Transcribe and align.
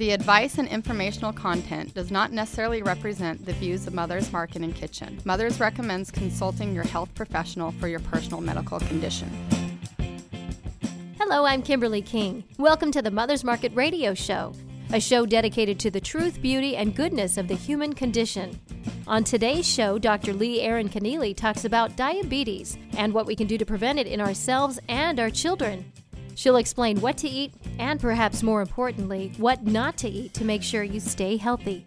The 0.00 0.12
advice 0.12 0.56
and 0.56 0.66
informational 0.66 1.30
content 1.30 1.92
does 1.92 2.10
not 2.10 2.32
necessarily 2.32 2.82
represent 2.82 3.44
the 3.44 3.52
views 3.52 3.86
of 3.86 3.92
Mother's 3.92 4.32
Market 4.32 4.62
and 4.62 4.74
Kitchen. 4.74 5.20
Mother's 5.26 5.60
recommends 5.60 6.10
consulting 6.10 6.74
your 6.74 6.84
health 6.84 7.14
professional 7.14 7.72
for 7.72 7.86
your 7.86 8.00
personal 8.00 8.40
medical 8.40 8.80
condition. 8.80 9.28
Hello, 11.18 11.44
I'm 11.44 11.60
Kimberly 11.60 12.00
King. 12.00 12.44
Welcome 12.56 12.90
to 12.92 13.02
the 13.02 13.10
Mother's 13.10 13.44
Market 13.44 13.72
Radio 13.74 14.14
Show, 14.14 14.54
a 14.90 15.00
show 15.02 15.26
dedicated 15.26 15.78
to 15.80 15.90
the 15.90 16.00
truth, 16.00 16.40
beauty, 16.40 16.76
and 16.76 16.96
goodness 16.96 17.36
of 17.36 17.46
the 17.46 17.54
human 17.54 17.92
condition. 17.92 18.58
On 19.06 19.22
today's 19.22 19.68
show, 19.68 19.98
Dr. 19.98 20.32
Leigh 20.32 20.62
Erin 20.62 20.88
Connealy 20.88 21.36
talks 21.36 21.66
about 21.66 21.96
diabetes 21.96 22.78
and 22.96 23.12
what 23.12 23.26
we 23.26 23.36
can 23.36 23.46
do 23.46 23.58
to 23.58 23.66
prevent 23.66 23.98
it 23.98 24.06
in 24.06 24.22
ourselves 24.22 24.78
and 24.88 25.20
our 25.20 25.28
children. 25.28 25.92
She'll 26.40 26.56
explain 26.56 27.02
what 27.02 27.18
to 27.18 27.28
eat 27.28 27.52
and 27.78 28.00
perhaps 28.00 28.42
more 28.42 28.62
importantly, 28.62 29.30
what 29.36 29.66
not 29.66 29.98
to 29.98 30.08
eat 30.08 30.32
to 30.32 30.42
make 30.42 30.62
sure 30.62 30.82
you 30.82 30.98
stay 30.98 31.36
healthy. 31.36 31.84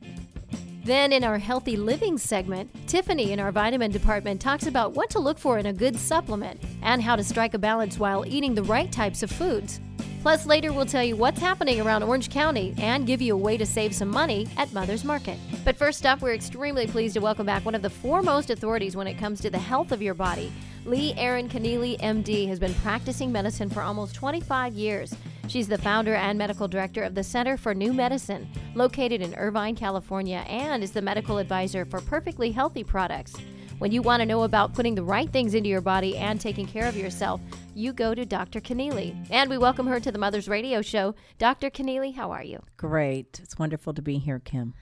Then, 0.83 1.11
in 1.11 1.23
our 1.23 1.39
healthy 1.39 1.75
living 1.75 2.19
segment, 2.19 2.69
Tiffany 2.87 3.31
in 3.31 3.39
our 3.39 3.51
vitamin 3.51 3.89
department 3.89 4.39
talks 4.39 4.67
about 4.67 4.93
what 4.93 5.09
to 5.09 5.17
look 5.17 5.39
for 5.39 5.57
in 5.57 5.65
a 5.65 5.73
good 5.73 5.95
supplement 5.95 6.61
and 6.83 7.01
how 7.01 7.15
to 7.15 7.23
strike 7.23 7.55
a 7.55 7.57
balance 7.57 7.97
while 7.97 8.27
eating 8.27 8.53
the 8.53 8.61
right 8.61 8.91
types 8.91 9.23
of 9.23 9.31
foods. 9.31 9.79
Plus, 10.21 10.45
later 10.45 10.71
we'll 10.71 10.85
tell 10.85 11.03
you 11.03 11.15
what's 11.15 11.39
happening 11.39 11.81
around 11.81 12.03
Orange 12.03 12.29
County 12.29 12.75
and 12.77 13.07
give 13.07 13.23
you 13.23 13.33
a 13.33 13.37
way 13.37 13.57
to 13.57 13.65
save 13.65 13.95
some 13.95 14.09
money 14.09 14.47
at 14.57 14.71
Mother's 14.71 15.03
Market. 15.03 15.39
But 15.65 15.77
first 15.77 16.05
up, 16.05 16.21
we're 16.21 16.35
extremely 16.35 16.85
pleased 16.85 17.15
to 17.15 17.21
welcome 17.21 17.47
back 17.47 17.65
one 17.65 17.73
of 17.73 17.81
the 17.81 17.89
foremost 17.89 18.51
authorities 18.51 18.95
when 18.95 19.07
it 19.07 19.15
comes 19.15 19.41
to 19.41 19.49
the 19.49 19.57
health 19.57 19.91
of 19.91 19.99
your 19.99 20.13
body. 20.13 20.53
Leigh 20.85 21.13
Erin 21.15 21.47
Connealy, 21.47 21.97
MD, 21.99 22.45
has 22.49 22.59
been 22.59 22.73
practicing 22.75 23.31
medicine 23.31 23.69
for 23.69 23.81
almost 23.81 24.15
25 24.15 24.73
years. 24.73 25.15
She's 25.47 25.69
the 25.69 25.77
founder 25.77 26.13
and 26.15 26.37
medical 26.37 26.67
director 26.67 27.03
of 27.03 27.15
the 27.15 27.23
Center 27.23 27.55
for 27.55 27.73
New 27.73 27.93
Medicine, 27.93 28.49
located 28.75 29.21
in 29.21 29.33
Irvine, 29.35 29.75
California, 29.75 30.43
and 30.45 30.83
is 30.83 30.91
the 30.91 31.01
medical 31.01 31.37
advisor 31.37 31.85
for 31.85 32.01
Perfectly 32.01 32.51
Healthy 32.51 32.83
products. 32.83 33.33
When 33.79 33.91
you 33.93 34.01
want 34.01 34.21
to 34.21 34.25
know 34.25 34.43
about 34.43 34.73
putting 34.73 34.95
the 34.95 35.03
right 35.03 35.29
things 35.29 35.53
into 35.53 35.69
your 35.69 35.81
body 35.81 36.17
and 36.17 36.39
taking 36.39 36.67
care 36.67 36.87
of 36.87 36.97
yourself, 36.97 37.41
you 37.75 37.91
go 37.91 38.13
to 38.13 38.25
Dr. 38.25 38.61
Connealy. 38.61 39.15
And 39.29 39.49
we 39.49 39.57
welcome 39.57 39.87
her 39.87 39.99
to 39.99 40.11
the 40.11 40.19
Mother's 40.19 40.47
Radio 40.47 40.81
Show. 40.81 41.15
Dr. 41.37 41.69
Connealy, 41.69 42.13
how 42.13 42.31
are 42.31 42.43
you? 42.43 42.61
Great. 42.77 43.39
It's 43.41 43.57
wonderful 43.57 43.93
to 43.93 44.01
be 44.01 44.19
here, 44.19 44.39
Kim. 44.39 44.73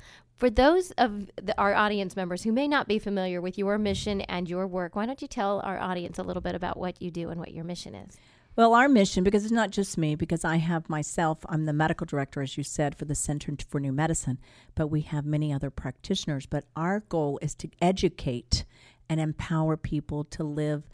For 0.42 0.50
those 0.50 0.89
of 0.97 1.30
the, 1.36 1.56
our 1.59 1.75
audience 1.75 2.16
members 2.16 2.42
who 2.42 2.52
may 2.52 2.67
not 2.67 2.88
be 2.88 2.97
familiar 2.97 3.39
with 3.39 3.59
your 3.59 3.78
mission 3.78 4.22
and 4.22 4.50
your 4.50 4.66
work, 4.66 4.95
why 4.95 5.06
don't 5.06 5.22
you 5.22 5.28
tell 5.28 5.59
our 5.59 5.78
audience 5.78 6.17
a 6.17 6.23
little 6.23 6.42
bit 6.42 6.56
about 6.56 6.78
what 6.78 7.00
you 7.00 7.11
do 7.11 7.30
and 7.30 7.39
what 7.39 7.53
your 7.53 7.64
mission 7.64 7.94
is? 7.94 8.17
Well, 8.56 8.73
our 8.73 8.89
mission, 8.89 9.23
because 9.23 9.44
it's 9.44 9.52
not 9.52 9.69
just 9.69 10.00
me, 10.00 10.16
because 10.16 10.44
I 10.44 10.56
have 10.56 10.89
myself, 10.89 11.45
I'm 11.47 11.66
the 11.66 11.73
medical 11.73 12.08
director, 12.08 12.42
as 12.42 12.58
you 12.58 12.64
said, 12.64 12.95
for 12.95 13.06
the 13.06 13.14
Center 13.14 13.53
for 13.69 13.80
New 13.80 13.92
Medicine, 13.92 14.39
but 14.73 14.88
we 14.88 15.02
have 15.02 15.28
many 15.28 15.53
other 15.53 15.69
practitioners. 15.69 16.47
But 16.47 16.64
our 16.75 17.02
goal 17.02 17.38
is 17.44 17.53
to 17.58 17.69
educate 17.80 18.66
and 19.08 19.19
empower 19.19 19.78
people 19.78 20.23
to 20.23 20.44
live 20.44 20.89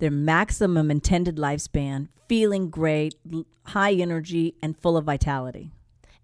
their 0.00 0.10
maximum 0.10 0.90
intended 0.90 1.36
lifespan, 1.36 2.08
feeling 2.28 2.70
great, 2.70 3.14
high 3.66 3.92
energy, 3.92 4.56
and 4.60 4.76
full 4.76 4.96
of 4.96 5.04
vitality. 5.04 5.70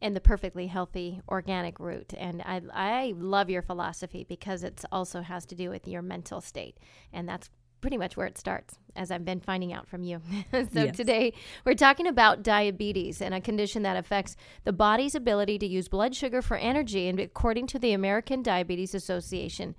And 0.03 0.15
the 0.15 0.21
perfectly 0.21 0.67
healthy 0.67 1.23
organic 1.29 1.81
route. 1.81 2.13
And 2.17 2.43
I, 2.43 2.61
I 2.73 3.15
love 3.17 3.49
your 3.49 3.63
philosophy 3.63 4.27
because 4.29 4.63
it 4.63 4.85
also 4.93 5.23
has 5.23 5.47
to 5.47 5.55
do 5.55 5.71
with 5.71 5.89
your 5.89 6.03
mental 6.03 6.43
state. 6.43 6.79
And 7.15 7.27
that's 7.27 7.49
pretty 7.81 7.97
much 7.97 8.17
where 8.17 8.27
it 8.27 8.39
starts, 8.39 8.79
as 8.95 9.11
I've 9.11 9.25
been 9.25 9.41
finding 9.41 9.73
out 9.73 9.87
from 9.87 10.03
you. 10.03 10.21
so 10.53 10.67
yes. 10.73 10.97
today 10.97 11.33
we're 11.65 11.75
talking 11.75 12.07
about 12.07 12.43
diabetes 12.43 13.21
and 13.23 13.35
a 13.35 13.41
condition 13.41 13.83
that 13.83 13.97
affects 13.97 14.37
the 14.65 14.73
body's 14.73 15.15
ability 15.15 15.59
to 15.59 15.67
use 15.67 15.89
blood 15.89 16.15
sugar 16.15 16.43
for 16.43 16.57
energy. 16.57 17.09
And 17.09 17.21
according 17.21 17.67
to 17.69 17.79
the 17.79 17.93
American 17.93 18.43
Diabetes 18.43 18.95
Association, 18.95 19.75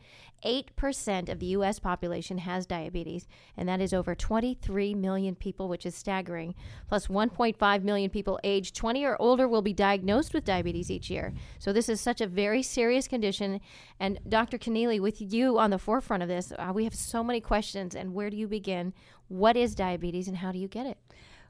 8% 0.46 1.30
of 1.30 1.40
the 1.40 1.48
U.S. 1.48 1.80
population 1.80 2.40
has 2.40 2.66
diabetes, 2.66 3.28
and 3.56 3.68
that 3.68 3.82
is 3.82 3.94
over 3.94 4.16
23 4.16 4.94
million 4.94 5.36
people, 5.36 5.68
which 5.68 5.86
is 5.86 5.96
staggering. 5.96 6.56
Plus, 6.88 7.08
1.5 7.08 7.84
million 7.84 8.10
people 8.10 8.40
aged 8.44 8.76
20 8.76 9.04
or 9.04 9.22
older 9.22 9.48
will 9.48 9.62
be 9.62 9.74
diagnosed 9.74 10.34
with 10.34 10.46
diabetes 10.46 10.92
each 10.92 11.10
year. 11.10 11.34
So, 11.60 11.74
this 11.74 11.90
is 11.90 12.00
such 12.00 12.22
a 12.22 12.28
very 12.28 12.62
serious 12.62 13.08
condition. 13.08 13.62
And 14.00 14.20
Dr. 14.28 14.58
Connealy, 14.58 15.00
with 15.00 15.22
you 15.22 15.58
on 15.58 15.72
the 15.72 15.80
forefront 15.80 16.24
of 16.24 16.30
this, 16.30 16.54
uh, 16.58 16.72
we 16.74 16.84
have 16.84 16.96
so 16.96 17.24
many 17.24 17.42
questions. 17.42 17.96
And 17.96 18.14
where 18.14 18.30
do 18.30 18.38
you 18.38 18.48
begin? 18.48 18.94
What 19.28 19.58
is 19.58 19.76
diabetes, 19.76 20.28
and 20.28 20.38
how 20.38 20.52
do 20.52 20.60
you 20.60 20.68
get 20.68 20.86
it? 20.86 20.98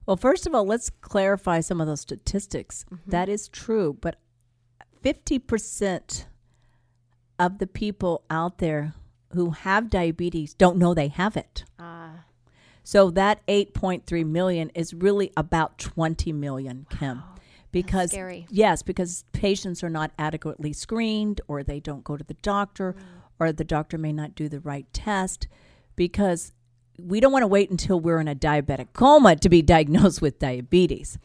Well, 0.06 0.18
first 0.18 0.48
of 0.48 0.56
all, 0.56 0.66
let's 0.66 0.90
clarify 0.90 1.60
some 1.60 1.82
of 1.82 1.88
those 1.88 2.02
statistics. 2.02 2.86
Mm-hmm. 2.86 3.12
That 3.12 3.28
is 3.28 3.50
true, 3.50 3.98
but 4.00 4.16
50% 5.04 6.26
of 7.40 7.60
the 7.60 7.68
people 7.68 8.24
out 8.30 8.58
there 8.60 8.94
who 9.34 9.52
have 9.52 9.90
diabetes 9.90 10.54
don't 10.54 10.78
know 10.78 10.94
they 10.94 11.10
have 11.10 11.38
it. 11.38 11.64
Ah. 11.80 12.24
So 12.84 13.12
that 13.12 13.46
8.3 13.48 14.26
million 14.26 14.70
is 14.70 14.94
really 14.94 15.32
about 15.36 15.78
20 15.78 16.32
million, 16.32 16.88
Kim. 16.90 17.18
Wow. 17.18 17.36
Because 17.72 18.16
yes, 18.50 18.82
because 18.82 19.26
patients 19.34 19.84
are 19.84 19.90
not 19.90 20.12
adequately 20.18 20.72
screened 20.72 21.42
or 21.48 21.64
they 21.64 21.82
don't 21.82 22.04
go 22.04 22.16
to 22.16 22.24
the 22.24 22.34
doctor 22.36 22.94
mm. 22.94 23.04
or 23.40 23.52
the 23.52 23.66
doctor 23.66 23.98
may 23.98 24.14
not 24.14 24.36
do 24.36 24.48
the 24.48 24.62
right 24.62 24.92
test 24.94 25.48
because 25.98 26.54
we 26.98 27.20
don't 27.20 27.34
want 27.34 27.44
to 27.44 27.48
wait 27.48 27.70
until 27.70 28.00
we're 28.00 28.20
in 28.20 28.28
a 28.28 28.36
diabetic 28.36 28.94
coma 28.94 29.36
to 29.36 29.50
be 29.50 29.62
diagnosed 29.62 30.22
with 30.22 30.40
diabetes. 30.40 31.18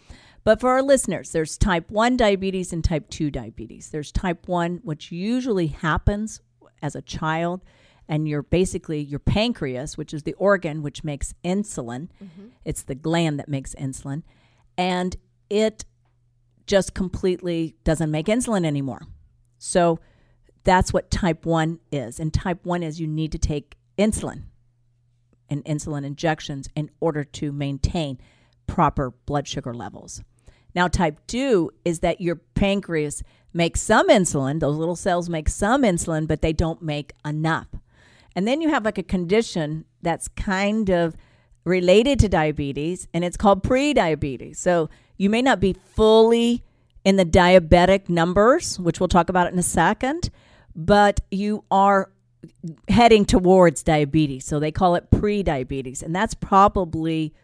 But 0.44 0.60
for 0.60 0.70
our 0.70 0.82
listeners, 0.82 1.30
there's 1.30 1.56
type 1.56 1.90
1 1.90 2.16
diabetes 2.16 2.72
and 2.72 2.82
type 2.82 3.08
2 3.10 3.30
diabetes. 3.30 3.90
There's 3.90 4.10
type 4.10 4.48
1, 4.48 4.80
which 4.82 5.12
usually 5.12 5.68
happens 5.68 6.40
as 6.82 6.96
a 6.96 7.02
child, 7.02 7.62
and 8.08 8.26
you're 8.26 8.42
basically 8.42 9.00
your 9.00 9.20
pancreas, 9.20 9.96
which 9.96 10.12
is 10.12 10.24
the 10.24 10.34
organ 10.34 10.82
which 10.82 11.04
makes 11.04 11.34
insulin. 11.44 12.08
Mm-hmm. 12.22 12.46
It's 12.64 12.82
the 12.82 12.96
gland 12.96 13.38
that 13.38 13.48
makes 13.48 13.74
insulin. 13.76 14.22
And 14.76 15.16
it 15.48 15.84
just 16.66 16.94
completely 16.94 17.76
doesn't 17.84 18.10
make 18.10 18.26
insulin 18.26 18.64
anymore. 18.66 19.02
So 19.58 20.00
that's 20.64 20.92
what 20.92 21.10
type 21.10 21.46
1 21.46 21.78
is. 21.92 22.18
And 22.18 22.34
type 22.34 22.64
1 22.64 22.82
is 22.82 23.00
you 23.00 23.06
need 23.06 23.30
to 23.32 23.38
take 23.38 23.76
insulin 23.96 24.42
and 25.48 25.64
insulin 25.64 26.04
injections 26.04 26.68
in 26.74 26.90
order 26.98 27.22
to 27.22 27.52
maintain 27.52 28.18
proper 28.66 29.10
blood 29.26 29.46
sugar 29.46 29.74
levels. 29.74 30.22
Now, 30.74 30.88
type 30.88 31.18
2 31.26 31.70
is 31.84 32.00
that 32.00 32.20
your 32.20 32.36
pancreas 32.54 33.22
makes 33.52 33.80
some 33.80 34.08
insulin, 34.08 34.60
those 34.60 34.76
little 34.76 34.96
cells 34.96 35.28
make 35.28 35.48
some 35.48 35.82
insulin, 35.82 36.26
but 36.26 36.40
they 36.40 36.52
don't 36.52 36.82
make 36.82 37.12
enough. 37.24 37.68
And 38.34 38.48
then 38.48 38.60
you 38.60 38.70
have 38.70 38.84
like 38.84 38.98
a 38.98 39.02
condition 39.02 39.84
that's 40.00 40.28
kind 40.28 40.88
of 40.88 41.14
related 41.64 42.18
to 42.20 42.28
diabetes, 42.28 43.08
and 43.12 43.24
it's 43.24 43.36
called 43.36 43.62
prediabetes. 43.62 44.56
So 44.56 44.88
you 45.16 45.30
may 45.30 45.42
not 45.42 45.60
be 45.60 45.74
fully 45.94 46.64
in 47.04 47.16
the 47.16 47.24
diabetic 47.24 48.08
numbers, 48.08 48.78
which 48.78 49.00
we'll 49.00 49.08
talk 49.08 49.28
about 49.28 49.52
in 49.52 49.58
a 49.58 49.62
second, 49.62 50.30
but 50.74 51.20
you 51.30 51.64
are 51.70 52.10
heading 52.88 53.24
towards 53.24 53.82
diabetes. 53.82 54.44
So 54.44 54.58
they 54.58 54.72
call 54.72 54.94
it 54.94 55.10
prediabetes, 55.10 56.02
and 56.02 56.14
that's 56.14 56.34
probably 56.34 57.34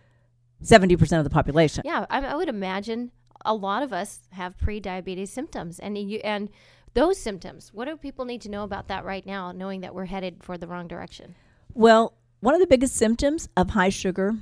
70% 0.62 1.18
of 1.18 1.24
the 1.24 1.30
population. 1.30 1.82
Yeah, 1.84 2.06
I, 2.10 2.20
I 2.20 2.34
would 2.34 2.48
imagine 2.48 3.12
a 3.44 3.54
lot 3.54 3.82
of 3.82 3.92
us 3.92 4.20
have 4.30 4.58
pre-diabetes 4.58 5.30
symptoms 5.30 5.78
and 5.78 5.98
you, 5.98 6.18
and 6.24 6.48
those 6.94 7.18
symptoms 7.18 7.70
what 7.72 7.86
do 7.86 7.96
people 7.96 8.24
need 8.24 8.40
to 8.40 8.50
know 8.50 8.64
about 8.64 8.88
that 8.88 9.04
right 9.04 9.26
now 9.26 9.52
knowing 9.52 9.80
that 9.80 9.94
we're 9.94 10.06
headed 10.06 10.42
for 10.42 10.58
the 10.58 10.66
wrong 10.66 10.88
direction? 10.88 11.34
Well 11.74 12.14
one 12.40 12.54
of 12.54 12.60
the 12.60 12.66
biggest 12.66 12.94
symptoms 12.94 13.48
of 13.56 13.70
high 13.70 13.88
sugar 13.88 14.34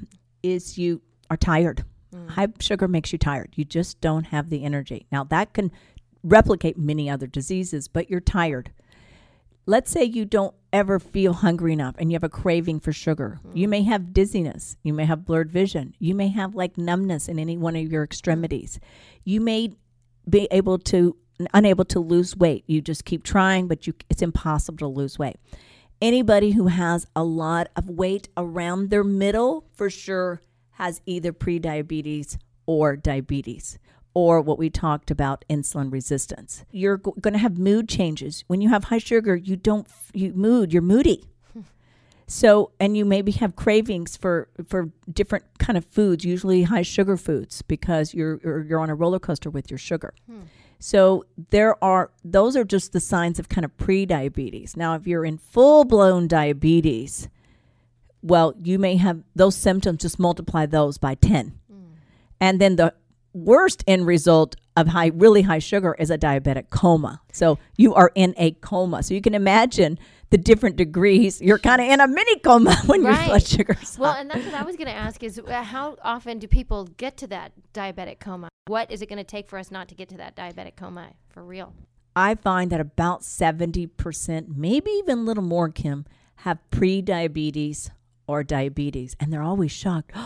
is 0.43 0.79
you 0.79 1.03
are 1.31 1.37
tired. 1.37 1.85
Mm. 2.15 2.31
high 2.31 2.49
sugar 2.61 2.87
makes 2.87 3.13
you 3.13 3.19
tired. 3.19 3.53
You 3.57 3.65
just 3.65 4.01
don't 4.01 4.25
have 4.25 4.49
the 4.49 4.65
energy. 4.65 5.07
Now 5.11 5.25
that 5.25 5.53
can 5.53 5.73
replicate 6.23 6.79
many 6.79 7.09
other 7.11 7.27
diseases 7.27 7.89
but 7.89 8.11
you're 8.11 8.21
tired 8.21 8.73
let's 9.67 9.91
say 9.91 10.05
you 10.05 10.25
don't 10.25 10.55
ever 10.73 10.99
feel 10.99 11.33
hungry 11.33 11.73
enough 11.73 11.97
and 11.99 12.11
you 12.11 12.15
have 12.15 12.25
a 12.25 12.29
craving 12.29 12.81
for 12.81 12.93
sugar. 12.93 13.41
Mm. 13.45 13.57
You 13.57 13.69
may 13.69 13.83
have 13.83 14.13
dizziness. 14.13 14.77
You 14.83 14.95
may 14.95 15.05
have 15.05 15.25
blurred 15.25 15.51
vision. 15.51 15.95
You 15.99 16.15
may 16.15 16.29
have 16.29 16.55
like 16.55 16.79
numbness 16.79 17.29
in 17.29 17.39
any 17.39 17.57
one 17.57 17.77
of 17.77 17.91
your 17.91 18.05
extremities. 18.05 18.79
You 19.25 19.41
may 19.41 19.73
be 20.29 20.49
able 20.51 20.79
to 20.79 21.17
unable 21.53 21.85
to 21.85 22.01
lose 22.01 22.37
weight. 22.37 22.65
You 22.67 22.81
just 22.81 23.05
keep 23.05 23.23
trying, 23.23 23.69
but 23.69 23.87
you 23.87 23.95
it's 24.09 24.23
impossible 24.23 24.79
to 24.79 24.87
lose 24.87 25.19
weight. 25.19 25.37
Anybody 26.01 26.53
who 26.53 26.69
has 26.69 27.07
a 27.17 27.25
lot 27.25 27.69
of 27.75 27.89
weight 27.89 28.29
around 28.37 28.91
their 28.91 29.05
middle 29.05 29.67
for 29.73 29.91
sure 29.91 30.41
has 30.73 31.01
either 31.07 31.33
prediabetes 31.33 32.37
or 32.67 32.97
diabetes 32.97 33.79
or 34.17 34.41
what 34.41 34.59
we 34.59 34.71
talked 34.71 35.11
about 35.11 35.45
insulin 35.51 35.93
resistance. 35.93 36.65
You're 36.71 36.97
g- 36.97 37.11
going 37.21 37.35
to 37.35 37.39
have 37.39 37.59
mood 37.59 37.87
changes. 37.87 38.45
When 38.47 38.63
you 38.63 38.71
have 38.71 38.85
high 38.85 38.97
sugar, 38.97 39.37
you 39.37 39.57
don't 39.57 39.87
you 40.15 40.33
mood, 40.33 40.73
you're 40.73 40.83
moody. 40.83 41.25
So, 42.29 42.73
and 42.81 42.97
you 42.97 43.05
maybe 43.05 43.31
have 43.33 43.55
cravings 43.55 44.17
for 44.17 44.49
for 44.67 44.91
different 45.13 45.45
kind 45.61 45.77
of 45.77 45.85
foods, 45.85 46.25
usually 46.25 46.65
high 46.65 46.83
sugar 46.83 47.17
foods, 47.17 47.63
because 47.63 48.15
you're 48.15 48.41
you're, 48.43 48.65
you're 48.65 48.81
on 48.81 48.91
a 48.91 48.97
roller 48.97 49.21
coaster 49.21 49.49
with 49.49 49.71
your 49.71 49.79
sugar. 49.79 50.13
Hmm. 50.29 50.41
So 50.81 51.25
there 51.51 51.77
are 51.85 52.11
those 52.25 52.57
are 52.57 52.65
just 52.65 52.93
the 52.93 52.99
signs 52.99 53.39
of 53.39 53.49
kind 53.49 53.65
of 53.65 53.77
pre-diabetes. 53.77 54.77
Now, 54.77 54.97
if 54.97 55.07
you're 55.07 55.25
in 55.25 55.39
full-blown 55.39 56.27
diabetes, 56.27 57.29
well, 58.23 58.55
you 58.61 58.81
may 58.81 58.97
have 58.97 59.23
those 59.37 59.55
symptoms. 59.55 60.03
Just 60.03 60.19
multiply 60.19 60.67
those 60.67 60.99
by 60.99 61.15
ten, 61.15 61.61
hmm. 61.71 61.93
and 62.41 62.61
then 62.61 62.75
the 62.75 62.93
worst 63.37 63.85
end 63.87 64.07
result 64.07 64.57
of 64.77 64.89
high, 64.89 65.09
really 65.15 65.43
high 65.43 65.59
sugar 65.59 65.95
is 65.99 66.11
a 66.11 66.19
diabetic 66.19 66.71
coma. 66.71 67.21
So 67.33 67.59
you 67.77 67.95
are 67.95 68.11
in 68.15 68.35
a 68.37 68.53
coma. 68.53 69.03
So 69.03 69.15
you 69.15 69.21
can 69.21 69.35
imagine 69.35 69.99
the 70.31 70.39
different 70.39 70.77
degrees. 70.77 71.41
You're 71.41 71.59
kind 71.59 71.81
of 71.81 71.89
in 71.89 72.01
a 72.01 72.09
mini 72.09 72.39
coma 72.41 72.77
when 72.87 73.03
your 73.03 73.15
blood 73.25 73.47
sugar's 73.47 73.99
Well, 73.99 74.15
and 74.15 74.31
that's 74.31 74.45
what 74.45 74.55
I 74.55 74.65
was 74.65 74.77
going 74.77 74.89
to 74.89 74.95
ask 74.95 75.23
is 75.23 75.39
uh, 75.39 75.63
how 75.63 75.97
often 76.03 76.39
do 76.39 76.49
people 76.49 76.85
get 76.97 77.17
to 77.19 77.27
that 77.29 77.53
diabetic 77.73 78.19
coma? 78.19 78.49
What 78.67 78.91
is 78.91 79.03
it 79.03 79.09
going 79.09 79.19
to 79.19 79.25
take 79.25 79.49
for 79.49 79.59
us 79.59 79.71
not 79.71 79.89
to 79.89 79.95
get 79.95 80.09
to 80.11 80.17
that 80.17 80.35
diabetic 80.35 80.77
coma 80.77 81.11
for 81.29 81.45
real? 81.45 81.73
I 82.17 82.35
find 82.35 82.73
that 82.73 82.81
about 82.81 83.21
70%, 83.21 84.49
maybe 84.57 84.91
even 84.91 85.19
a 85.19 85.23
little 85.23 85.43
more, 85.43 85.69
Kim, 85.69 86.07
have 86.37 86.59
pre-diabetes 86.71 87.91
or 88.27 88.43
diabetes. 88.43 89.15
And 89.21 89.33
they're 89.33 89.43
always 89.43 89.73
shocked. 89.73 90.13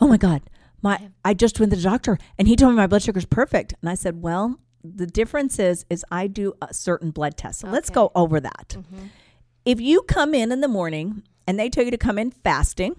Oh 0.00 0.08
my 0.08 0.16
God, 0.16 0.42
my 0.84 1.08
I 1.24 1.34
just 1.34 1.58
went 1.58 1.70
to 1.72 1.76
the 1.76 1.82
doctor 1.82 2.16
and 2.38 2.46
he 2.46 2.54
told 2.54 2.72
me 2.72 2.76
my 2.76 2.86
blood 2.86 3.02
sugar's 3.02 3.24
perfect. 3.24 3.74
And 3.80 3.90
I 3.90 3.94
said, 3.96 4.22
well, 4.22 4.60
the 4.84 5.06
difference 5.06 5.58
is 5.58 5.84
is 5.90 6.04
I 6.12 6.28
do 6.28 6.52
a 6.62 6.72
certain 6.72 7.10
blood 7.10 7.36
test. 7.36 7.60
So 7.60 7.68
let's 7.68 7.90
go 7.90 8.12
over 8.14 8.38
that. 8.38 8.76
If 9.64 9.80
you 9.80 10.02
come 10.02 10.34
in 10.34 10.52
in 10.52 10.60
the 10.60 10.68
morning 10.68 11.22
and 11.46 11.58
they 11.58 11.70
tell 11.70 11.84
you 11.84 11.90
to 11.90 11.96
come 11.98 12.18
in 12.18 12.30
fasting, 12.30 12.94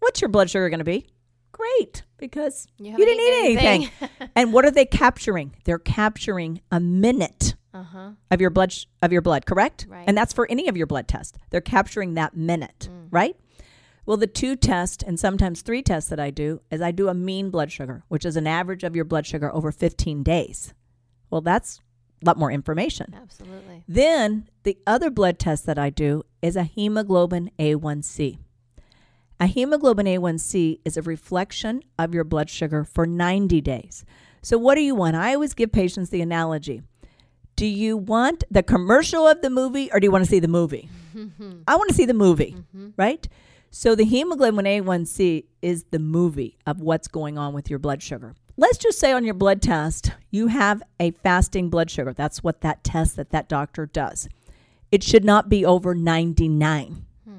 what's 0.00 0.20
your 0.20 0.28
blood 0.28 0.50
sugar 0.50 0.68
going 0.68 0.78
to 0.78 0.84
be? 0.84 1.06
Great, 1.52 2.02
because 2.18 2.66
You 2.78 2.90
you, 2.90 2.96
didn't 2.98 3.20
eat 3.20 3.38
anything. 3.38 3.66
anything. 4.02 4.30
and 4.36 4.52
what 4.52 4.64
are 4.64 4.70
they 4.70 4.84
capturing? 4.84 5.54
They're 5.64 5.78
capturing 5.78 6.60
a 6.72 6.80
minute 6.80 7.54
Uh 7.72 7.84
huh. 7.84 8.10
of 8.30 8.40
your 8.40 8.50
blood 8.50 8.72
sh- 8.72 8.84
of 9.00 9.12
your 9.12 9.22
blood, 9.22 9.46
correct? 9.46 9.86
Right. 9.88 10.04
And 10.06 10.18
that's 10.18 10.32
for 10.32 10.50
any 10.50 10.68
of 10.68 10.76
your 10.76 10.86
blood 10.88 11.06
tests. 11.08 11.38
They're 11.50 11.60
capturing 11.62 12.14
that 12.14 12.36
minute, 12.36 12.88
right? 13.10 13.36
Well, 14.06 14.16
the 14.16 14.26
two 14.26 14.54
tests 14.56 15.02
and 15.02 15.18
sometimes 15.18 15.62
three 15.62 15.82
tests 15.82 16.10
that 16.10 16.20
I 16.20 16.30
do 16.30 16.60
is 16.70 16.82
I 16.82 16.90
do 16.90 17.08
a 17.08 17.14
mean 17.14 17.50
blood 17.50 17.72
sugar, 17.72 18.04
which 18.08 18.24
is 18.24 18.36
an 18.36 18.46
average 18.46 18.84
of 18.84 18.94
your 18.94 19.04
blood 19.04 19.26
sugar 19.26 19.52
over 19.54 19.72
15 19.72 20.22
days. 20.22 20.74
Well, 21.30 21.40
that's 21.40 21.80
a 22.22 22.26
lot 22.26 22.38
more 22.38 22.50
information. 22.50 23.14
Absolutely. 23.14 23.82
Then 23.88 24.48
the 24.62 24.78
other 24.86 25.10
blood 25.10 25.38
test 25.38 25.66
that 25.66 25.78
I 25.78 25.90
do 25.90 26.24
is 26.42 26.56
a 26.56 26.64
hemoglobin 26.64 27.50
A1C. 27.58 28.38
A 29.40 29.46
hemoglobin 29.46 30.06
A1C 30.06 30.80
is 30.84 30.96
a 30.96 31.02
reflection 31.02 31.82
of 31.98 32.14
your 32.14 32.24
blood 32.24 32.48
sugar 32.48 32.84
for 32.84 33.06
90 33.06 33.60
days. 33.62 34.04
So, 34.42 34.58
what 34.58 34.74
do 34.76 34.82
you 34.82 34.94
want? 34.94 35.16
I 35.16 35.34
always 35.34 35.54
give 35.54 35.72
patients 35.72 36.10
the 36.10 36.20
analogy 36.20 36.82
Do 37.56 37.66
you 37.66 37.96
want 37.96 38.44
the 38.50 38.62
commercial 38.62 39.26
of 39.26 39.42
the 39.42 39.50
movie 39.50 39.90
or 39.92 39.98
do 39.98 40.06
you 40.06 40.10
want 40.10 40.24
to 40.24 40.30
see 40.30 40.40
the 40.40 40.48
movie? 40.48 40.88
I 41.66 41.76
want 41.76 41.88
to 41.88 41.94
see 41.94 42.04
the 42.04 42.14
movie, 42.14 42.56
mm-hmm. 42.56 42.90
right? 42.96 43.26
So, 43.76 43.96
the 43.96 44.04
hemoglobin 44.04 44.66
A1C 44.66 45.46
is 45.60 45.86
the 45.90 45.98
movie 45.98 46.56
of 46.64 46.80
what's 46.80 47.08
going 47.08 47.36
on 47.36 47.52
with 47.52 47.68
your 47.68 47.80
blood 47.80 48.04
sugar. 48.04 48.36
Let's 48.56 48.78
just 48.78 49.00
say 49.00 49.10
on 49.10 49.24
your 49.24 49.34
blood 49.34 49.60
test, 49.60 50.12
you 50.30 50.46
have 50.46 50.80
a 51.00 51.10
fasting 51.10 51.70
blood 51.70 51.90
sugar. 51.90 52.12
That's 52.12 52.40
what 52.40 52.60
that 52.60 52.84
test 52.84 53.16
that 53.16 53.30
that 53.30 53.48
doctor 53.48 53.86
does. 53.86 54.28
It 54.92 55.02
should 55.02 55.24
not 55.24 55.48
be 55.48 55.66
over 55.66 55.92
99. 55.92 57.04
Hmm. 57.24 57.38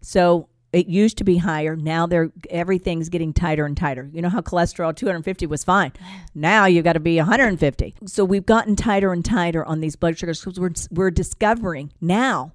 So 0.00 0.48
it 0.72 0.88
used 0.88 1.16
to 1.18 1.24
be 1.24 1.36
higher. 1.36 1.76
Now 1.76 2.04
they're 2.04 2.32
everything's 2.50 3.08
getting 3.08 3.32
tighter 3.32 3.64
and 3.64 3.76
tighter. 3.76 4.10
You 4.12 4.22
know 4.22 4.28
how 4.28 4.40
cholesterol 4.40 4.94
250 4.94 5.46
was 5.46 5.62
fine. 5.62 5.92
Now 6.34 6.66
you've 6.66 6.84
got 6.84 6.94
to 6.94 7.00
be 7.00 7.16
150. 7.16 7.94
So 8.06 8.24
we've 8.24 8.44
gotten 8.44 8.74
tighter 8.74 9.12
and 9.12 9.24
tighter 9.24 9.64
on 9.64 9.78
these 9.78 9.94
blood 9.94 10.18
sugars 10.18 10.40
because 10.40 10.58
we're 10.58 10.72
we're 10.90 11.10
discovering 11.12 11.92
now 12.00 12.54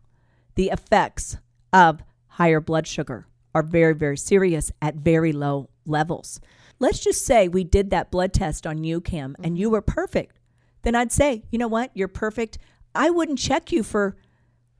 the 0.55 0.69
effects 0.69 1.37
of 1.71 2.01
higher 2.35 2.59
blood 2.59 2.87
sugar 2.87 3.27
are 3.53 3.63
very 3.63 3.93
very 3.93 4.17
serious 4.17 4.71
at 4.81 4.95
very 4.95 5.31
low 5.31 5.69
levels. 5.85 6.39
Let's 6.79 6.99
just 6.99 7.25
say 7.25 7.47
we 7.47 7.63
did 7.63 7.89
that 7.89 8.11
blood 8.11 8.33
test 8.33 8.67
on 8.67 8.83
you, 8.83 8.99
Kim, 8.99 9.35
and 9.37 9.53
mm-hmm. 9.53 9.55
you 9.55 9.69
were 9.69 9.81
perfect. 9.81 10.37
Then 10.81 10.95
I'd 10.95 11.11
say, 11.11 11.43
you 11.49 11.57
know 11.57 11.67
what, 11.67 11.91
you're 11.93 12.07
perfect. 12.07 12.57
I 12.93 13.09
wouldn't 13.09 13.39
check 13.39 13.71
you 13.71 13.81
for 13.81 14.17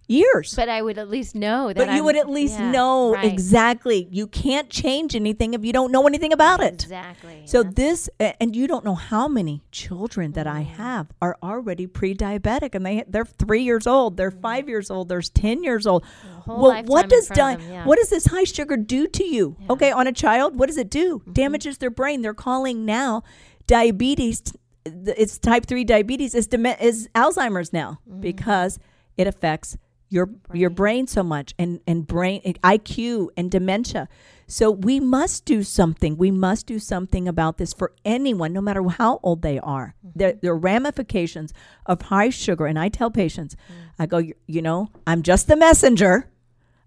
years. 0.07 0.53
But 0.55 0.69
I 0.69 0.81
would 0.81 0.97
at 0.97 1.09
least 1.09 1.35
know 1.35 1.67
that. 1.67 1.75
But 1.77 1.87
you 1.87 1.93
I'm- 1.95 2.05
would 2.05 2.15
at 2.15 2.29
least 2.29 2.59
yeah, 2.59 2.71
know 2.71 3.13
right. 3.13 3.25
exactly. 3.25 4.07
You 4.11 4.27
can't 4.27 4.69
change 4.69 5.15
anything 5.15 5.53
if 5.53 5.63
you 5.65 5.73
don't 5.73 5.91
know 5.91 6.05
anything 6.07 6.31
about 6.33 6.61
it. 6.61 6.83
Exactly. 6.83 7.43
So 7.45 7.63
That's- 7.63 7.75
this, 8.19 8.33
and 8.39 8.55
you 8.55 8.67
don't 8.67 8.85
know 8.85 8.95
how 8.95 9.27
many 9.27 9.63
children 9.71 10.31
that 10.33 10.47
I 10.47 10.61
Mm. 10.63 10.75
have 10.77 11.07
are 11.21 11.37
already 11.43 11.87
pre-diabetic, 11.87 12.75
and 12.75 12.85
they 12.85 13.03
they're 13.07 13.25
three 13.25 13.63
years 13.63 13.85
old, 13.87 14.17
they're 14.17 14.31
five 14.31 14.67
years 14.69 14.89
old, 14.91 15.09
there's 15.09 15.29
ten 15.29 15.63
years 15.63 15.85
old. 15.87 16.03
Well, 16.47 16.83
what 16.83 17.09
does 17.09 17.27
di- 17.27 17.55
them, 17.55 17.71
yeah. 17.71 17.85
what 17.85 17.97
does 17.97 18.09
this 18.09 18.27
high 18.27 18.43
sugar 18.43 18.77
do 18.77 19.07
to 19.07 19.23
you? 19.23 19.55
Yeah. 19.59 19.67
Okay, 19.71 19.91
on 19.91 20.05
a 20.07 20.11
child, 20.11 20.57
what 20.59 20.67
does 20.67 20.77
it 20.77 20.89
do? 20.89 21.19
Mm-hmm. 21.19 21.33
Damages 21.33 21.77
their 21.79 21.89
brain. 21.89 22.21
They're 22.21 22.33
calling 22.35 22.85
now 22.85 23.23
diabetes. 23.67 24.41
It's 24.85 25.39
type 25.39 25.65
three 25.65 25.83
diabetes 25.83 26.35
is 26.35 26.45
dem- 26.47 26.65
is 26.67 27.09
Alzheimer's 27.15 27.73
now 27.73 27.99
Mm. 28.09 28.21
because 28.21 28.77
it 29.17 29.25
affects 29.27 29.77
your 30.15 30.27
your 30.61 30.69
brain 30.81 31.05
so 31.07 31.21
much 31.23 31.53
and 31.61 31.71
and 31.89 32.07
brain 32.07 32.41
IQ 32.75 33.29
and 33.37 33.51
dementia. 33.51 34.07
So 34.47 34.65
we 34.89 34.99
must 34.99 35.45
do 35.45 35.63
something. 35.63 36.11
We 36.17 36.29
must 36.31 36.67
do 36.67 36.77
something 36.77 37.27
about 37.27 37.57
this 37.57 37.73
for 37.73 37.91
anyone, 38.05 38.53
no 38.53 38.61
matter 38.61 38.83
how 39.01 39.19
old 39.23 39.41
they 39.41 39.57
are. 39.59 39.87
Mm-hmm. 40.05 40.19
There, 40.19 40.33
there 40.41 40.51
are 40.51 40.57
ramifications 40.73 41.49
of 41.87 42.03
high 42.13 42.29
sugar, 42.29 42.65
and 42.67 42.77
I 42.85 42.89
tell 42.89 43.09
patients, 43.11 43.55
Mm. 43.55 43.73
I 44.01 44.05
go, 44.05 44.19
you, 44.19 44.33
you 44.55 44.61
know, 44.61 44.89
I'm 45.07 45.21
just 45.23 45.47
the 45.47 45.55
messenger. 45.55 46.13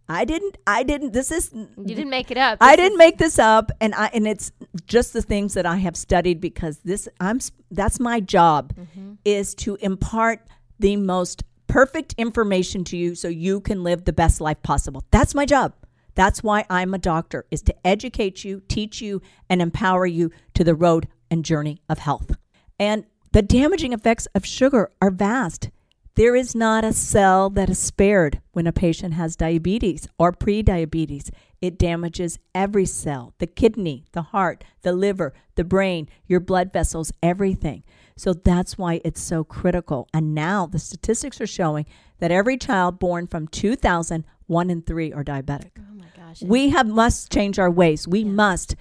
I 0.08 0.24
didn't. 0.24 0.56
I 0.66 0.84
didn't. 0.84 1.12
This 1.12 1.30
is. 1.38 1.50
you 1.52 1.94
didn't 1.98 2.10
make 2.18 2.30
it 2.30 2.38
up. 2.38 2.58
I 2.60 2.76
didn't 2.76 2.96
make 3.06 3.18
this 3.18 3.38
up, 3.38 3.70
and 3.80 3.92
I 3.94 4.06
and 4.14 4.26
it's 4.26 4.52
just 4.86 5.12
the 5.12 5.20
things 5.32 5.52
that 5.54 5.66
I 5.66 5.76
have 5.86 5.96
studied 5.96 6.40
because 6.40 6.78
this 6.84 7.08
I'm 7.20 7.40
that's 7.80 7.98
my 8.00 8.20
job 8.20 8.72
Mm-hmm. 8.74 9.14
is 9.24 9.54
to 9.64 9.76
impart 9.90 10.38
the 10.80 10.94
most 10.96 11.42
perfect 11.68 12.14
information 12.18 12.82
to 12.84 12.96
you 12.96 13.14
so 13.14 13.28
you 13.28 13.60
can 13.60 13.84
live 13.84 14.04
the 14.04 14.12
best 14.12 14.40
life 14.40 14.62
possible. 14.62 15.04
That's 15.10 15.34
my 15.34 15.46
job. 15.46 15.74
That's 16.14 16.42
why 16.42 16.64
I'm 16.68 16.94
a 16.94 16.98
doctor 16.98 17.46
is 17.50 17.62
to 17.62 17.86
educate 17.86 18.42
you, 18.42 18.62
teach 18.66 19.00
you 19.00 19.22
and 19.48 19.62
empower 19.62 20.06
you 20.06 20.32
to 20.54 20.64
the 20.64 20.74
road 20.74 21.06
and 21.30 21.44
journey 21.44 21.80
of 21.88 22.00
health. 22.00 22.32
And 22.80 23.04
the 23.32 23.42
damaging 23.42 23.92
effects 23.92 24.26
of 24.34 24.44
sugar 24.44 24.90
are 25.00 25.10
vast. 25.10 25.70
There 26.16 26.34
is 26.34 26.56
not 26.56 26.84
a 26.84 26.92
cell 26.92 27.48
that 27.50 27.70
is 27.70 27.78
spared 27.78 28.40
when 28.50 28.66
a 28.66 28.72
patient 28.72 29.14
has 29.14 29.36
diabetes 29.36 30.08
or 30.18 30.32
prediabetes. 30.32 31.30
It 31.60 31.78
damages 31.78 32.40
every 32.52 32.86
cell 32.86 33.34
the 33.38 33.46
kidney, 33.46 34.06
the 34.10 34.22
heart, 34.22 34.64
the 34.82 34.92
liver, 34.92 35.32
the 35.54 35.62
brain, 35.62 36.08
your 36.26 36.40
blood 36.40 36.72
vessels, 36.72 37.12
everything. 37.22 37.84
So 38.18 38.32
that's 38.32 38.76
why 38.76 39.00
it's 39.04 39.20
so 39.20 39.44
critical. 39.44 40.08
And 40.12 40.34
now 40.34 40.66
the 40.66 40.80
statistics 40.80 41.40
are 41.40 41.46
showing 41.46 41.86
that 42.18 42.32
every 42.32 42.58
child 42.58 42.98
born 42.98 43.28
from 43.28 43.46
2000, 43.46 44.24
one 44.46 44.70
in 44.70 44.82
three 44.82 45.12
are 45.12 45.22
diabetic. 45.22 45.70
Oh 45.78 45.94
my 45.94 46.06
gosh. 46.16 46.42
We 46.42 46.70
have 46.70 46.88
must 46.88 47.32
change 47.32 47.60
our 47.60 47.70
ways. 47.70 48.08
We 48.08 48.24
must 48.24 48.74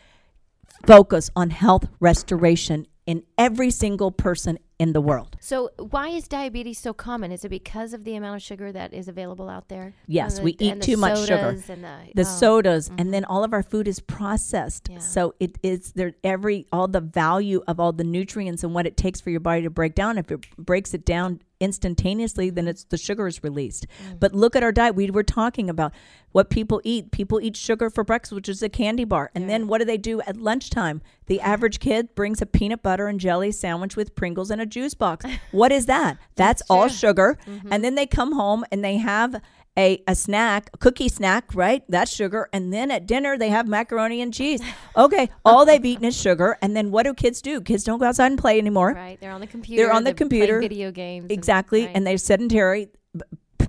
focus 0.88 1.30
on 1.36 1.52
health 1.52 1.88
restoration 2.00 2.88
in 3.08 3.24
every 3.38 3.72
single 3.72 4.12
person 4.12 4.60
in 4.78 4.94
the 4.94 5.02
world. 5.02 5.38
So 5.40 5.72
why 5.80 6.10
is 6.10 6.28
diabetes 6.28 6.78
so 6.78 6.94
common? 6.94 7.32
Is 7.32 7.44
it 7.44 7.50
because 7.50 7.94
of 7.94 8.04
the 8.04 8.16
amount 8.16 8.36
of 8.36 8.42
sugar 8.44 8.72
that 8.72 8.94
is 8.94 9.08
available 9.08 9.50
out 9.50 9.70
there? 9.70 9.94
Yes, 10.06 10.36
uh, 10.36 10.38
the- 10.38 10.44
we 10.44 10.58
eat 10.60 10.82
too 10.82 10.98
much 10.98 11.22
sugar. 11.22 11.50
And 11.50 11.64
the 11.64 11.98
The 12.14 12.22
oh, 12.22 12.24
sodas 12.24 12.90
and 12.90 13.00
mm-hmm. 13.00 13.12
then 13.12 13.26
all 13.26 13.44
of 13.44 13.54
our 13.54 13.64
food 13.64 13.88
is 13.88 14.00
processed. 14.00 14.90
Yeah. 14.92 15.00
So 15.00 15.34
it 15.40 15.58
is 15.64 15.94
there 15.94 16.14
every 16.24 16.68
all 16.72 16.88
the 16.88 17.02
value 17.02 17.64
of 17.68 17.80
all 17.80 17.92
the 17.92 18.04
nutrients 18.04 18.64
and 18.64 18.76
what 18.76 18.86
it 18.86 18.98
takes 18.98 19.20
for 19.20 19.32
your 19.32 19.40
body 19.40 19.64
to 19.64 19.70
break 19.72 19.96
down. 19.96 20.18
If 20.18 20.30
it 20.30 20.46
breaks 20.58 20.94
it 20.94 21.06
down 21.06 21.42
instantaneously, 21.60 22.50
then 22.50 22.68
it's 22.68 22.84
the 22.84 22.98
sugar 22.98 23.28
is 23.28 23.44
released. 23.44 23.88
Mm. 24.04 24.20
But 24.20 24.34
look 24.34 24.56
at 24.56 24.64
our 24.64 24.72
diet. 24.72 24.96
We 24.96 25.10
were 25.10 25.24
talking 25.24 25.70
about 25.70 25.94
what 26.32 26.50
people 26.50 26.82
eat. 26.84 27.12
People 27.12 27.42
eat 27.42 27.56
sugar 27.56 27.90
for 27.90 28.04
breakfast, 28.04 28.34
which 28.34 28.50
is 28.50 28.62
a 28.62 28.70
candy 28.70 29.04
bar. 29.04 29.32
And 29.34 29.50
then 29.50 29.68
what 29.68 29.80
do 29.80 29.86
they 29.86 29.98
do 29.98 30.22
at 30.22 30.38
lunchtime? 30.38 31.02
The 31.28 31.42
average 31.54 31.80
kid 31.80 32.14
brings 32.16 32.42
a 32.42 32.46
peanut 32.46 32.84
butter 32.84 33.08
and 33.08 33.20
jelly 33.20 33.52
sandwich 33.52 33.96
with 33.96 34.16
Pringles 34.16 34.52
and 34.52 34.62
a 34.62 34.66
juice 34.66 34.94
box. 34.94 35.26
What 35.52 35.72
is 35.72 35.86
that? 35.88 36.18
That's 36.36 36.62
all 36.70 36.88
sugar. 36.88 37.38
Mm-hmm. 37.48 37.74
And 37.74 37.84
then 37.84 37.96
they 37.96 38.06
come 38.06 38.34
home 38.34 38.66
and 38.72 38.84
they 38.84 38.98
have 38.98 39.42
a, 39.78 40.02
a 40.08 40.16
snack, 40.16 40.70
a 40.74 40.78
cookie 40.78 41.08
snack, 41.10 41.54
right? 41.54 41.84
That's 41.88 42.12
sugar. 42.12 42.50
And 42.52 42.74
then 42.74 42.90
at 42.90 43.06
dinner, 43.06 43.38
they 43.38 43.50
have 43.50 43.68
macaroni 43.68 44.22
and 44.22 44.34
cheese. 44.34 44.62
Okay, 44.98 45.30
all 45.46 45.64
they've 45.64 45.86
eaten 45.86 46.06
is 46.06 46.18
sugar. 46.20 46.58
And 46.60 46.76
then 46.76 46.90
what 46.90 47.04
do 47.04 47.14
kids 47.14 47.40
do? 47.40 47.62
Kids 47.62 47.84
don't 47.84 48.00
go 48.00 48.06
outside 48.08 48.32
and 48.32 48.40
play 48.40 48.58
anymore. 48.58 48.94
Right. 48.94 49.20
They're 49.22 49.32
on 49.32 49.42
the 49.42 49.46
computer. 49.46 49.84
They're 49.84 49.94
on 49.94 50.04
the 50.06 50.08
playing 50.16 50.18
computer. 50.18 50.60
Video 50.60 50.90
games. 50.92 51.26
and- 51.26 51.32
Exactly. 51.32 51.86
right. 51.86 51.92
And 51.94 52.08
they're 52.08 52.18
sedentary. 52.18 52.88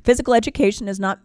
Physical 0.05 0.33
education 0.33 0.89
is 0.89 0.99
not 0.99 1.21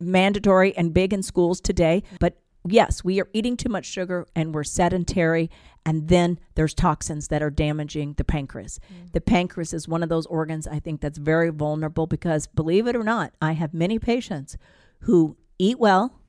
mandatory 0.00 0.74
and 0.76 0.94
big 0.94 1.12
in 1.12 1.22
schools 1.22 1.60
today. 1.60 2.02
But 2.20 2.38
yes, 2.66 3.04
we 3.04 3.20
are 3.20 3.28
eating 3.32 3.56
too 3.56 3.68
much 3.68 3.84
sugar 3.84 4.26
and 4.34 4.54
we're 4.54 4.64
sedentary. 4.64 5.50
And 5.86 6.08
then 6.08 6.38
there's 6.54 6.74
toxins 6.74 7.28
that 7.28 7.42
are 7.42 7.50
damaging 7.50 8.14
the 8.14 8.24
pancreas. 8.24 8.80
Mm. 8.92 9.12
The 9.12 9.20
pancreas 9.20 9.74
is 9.74 9.86
one 9.86 10.02
of 10.02 10.08
those 10.08 10.26
organs 10.26 10.66
I 10.66 10.78
think 10.78 11.00
that's 11.00 11.18
very 11.18 11.50
vulnerable 11.50 12.06
because, 12.06 12.46
believe 12.46 12.86
it 12.86 12.96
or 12.96 13.04
not, 13.04 13.34
I 13.42 13.52
have 13.52 13.74
many 13.74 13.98
patients 13.98 14.56
who 15.00 15.36
eat 15.58 15.78
well, 15.78 16.20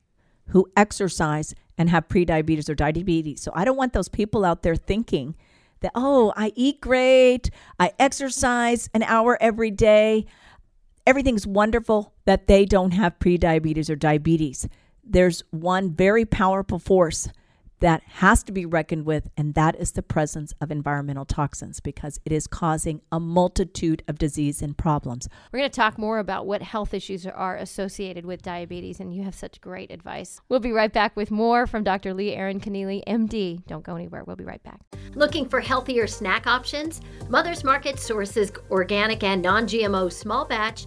who 0.48 0.70
exercise, 0.76 1.54
and 1.78 1.90
have 1.90 2.08
prediabetes 2.08 2.68
or 2.68 2.74
diabetes. 2.74 3.42
So 3.42 3.52
I 3.54 3.64
don't 3.64 3.76
want 3.76 3.92
those 3.92 4.08
people 4.08 4.44
out 4.44 4.62
there 4.62 4.76
thinking 4.76 5.36
that, 5.80 5.92
oh, 5.94 6.32
I 6.36 6.52
eat 6.54 6.80
great, 6.80 7.50
I 7.78 7.92
exercise 7.98 8.88
an 8.94 9.02
hour 9.02 9.36
every 9.40 9.70
day, 9.70 10.26
everything's 11.06 11.46
wonderful, 11.46 12.14
that 12.24 12.46
they 12.46 12.64
don't 12.64 12.92
have 12.92 13.18
prediabetes 13.18 13.90
or 13.90 13.96
diabetes. 13.96 14.68
There's 15.08 15.42
one 15.50 15.94
very 15.94 16.24
powerful 16.24 16.78
force 16.78 17.28
that 17.80 18.02
has 18.06 18.42
to 18.44 18.52
be 18.52 18.64
reckoned 18.64 19.04
with, 19.04 19.28
and 19.36 19.54
that 19.54 19.76
is 19.76 19.92
the 19.92 20.02
presence 20.02 20.54
of 20.60 20.70
environmental 20.70 21.24
toxins 21.24 21.80
because 21.80 22.18
it 22.24 22.32
is 22.32 22.46
causing 22.46 23.02
a 23.12 23.20
multitude 23.20 24.02
of 24.08 24.18
disease 24.18 24.62
and 24.62 24.76
problems. 24.76 25.28
We're 25.52 25.58
going 25.58 25.70
to 25.70 25.76
talk 25.76 25.98
more 25.98 26.18
about 26.18 26.46
what 26.46 26.62
health 26.62 26.94
issues 26.94 27.26
are 27.26 27.56
associated 27.56 28.24
with 28.24 28.42
diabetes, 28.42 29.00
and 29.00 29.14
you 29.14 29.22
have 29.24 29.34
such 29.34 29.60
great 29.60 29.90
advice. 29.90 30.40
We'll 30.48 30.60
be 30.60 30.72
right 30.72 30.92
back 30.92 31.16
with 31.16 31.30
more 31.30 31.66
from 31.66 31.84
Dr. 31.84 32.14
Leigh 32.14 32.34
Erin 32.34 32.60
Connealy, 32.60 33.02
MD. 33.06 33.64
Don't 33.66 33.84
go 33.84 33.94
anywhere. 33.96 34.24
We'll 34.24 34.36
be 34.36 34.44
right 34.44 34.62
back. 34.62 34.80
Looking 35.14 35.48
for 35.48 35.60
healthier 35.60 36.06
snack 36.06 36.46
options? 36.46 37.00
Mother's 37.28 37.64
Market 37.64 37.98
sources 37.98 38.52
organic 38.70 39.22
and 39.22 39.42
non 39.42 39.66
GMO 39.66 40.12
small 40.12 40.46
batch, 40.46 40.86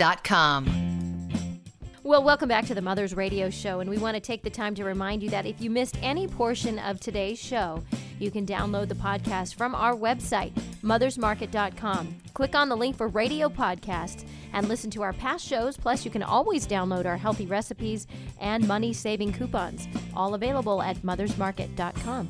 .com. 0.00 1.60
Well, 2.02 2.22
welcome 2.22 2.48
back 2.48 2.66
to 2.66 2.74
the 2.74 2.82
Mother's 2.82 3.14
Radio 3.14 3.48
Show, 3.48 3.80
and 3.80 3.88
we 3.88 3.96
want 3.96 4.14
to 4.14 4.20
take 4.20 4.42
the 4.42 4.50
time 4.50 4.74
to 4.74 4.84
remind 4.84 5.22
you 5.22 5.30
that 5.30 5.46
if 5.46 5.60
you 5.60 5.70
missed 5.70 5.96
any 6.02 6.26
portion 6.26 6.78
of 6.80 7.00
today's 7.00 7.38
show, 7.38 7.82
you 8.18 8.30
can 8.30 8.44
download 8.44 8.88
the 8.88 8.94
podcast 8.94 9.54
from 9.54 9.74
our 9.74 9.94
website, 9.94 10.52
mothersmarket.com. 10.82 12.14
Click 12.34 12.54
on 12.54 12.68
the 12.68 12.76
link 12.76 12.96
for 12.96 13.08
radio 13.08 13.48
podcasts 13.48 14.26
and 14.52 14.68
listen 14.68 14.90
to 14.90 15.02
our 15.02 15.12
past 15.12 15.46
shows. 15.46 15.76
Plus, 15.76 16.04
you 16.04 16.10
can 16.10 16.22
always 16.22 16.66
download 16.66 17.06
our 17.06 17.16
healthy 17.16 17.46
recipes 17.46 18.06
and 18.40 18.66
money 18.68 18.92
saving 18.92 19.32
coupons, 19.32 19.88
all 20.14 20.34
available 20.34 20.82
at 20.82 20.96
mothersmarket.com. 20.98 22.28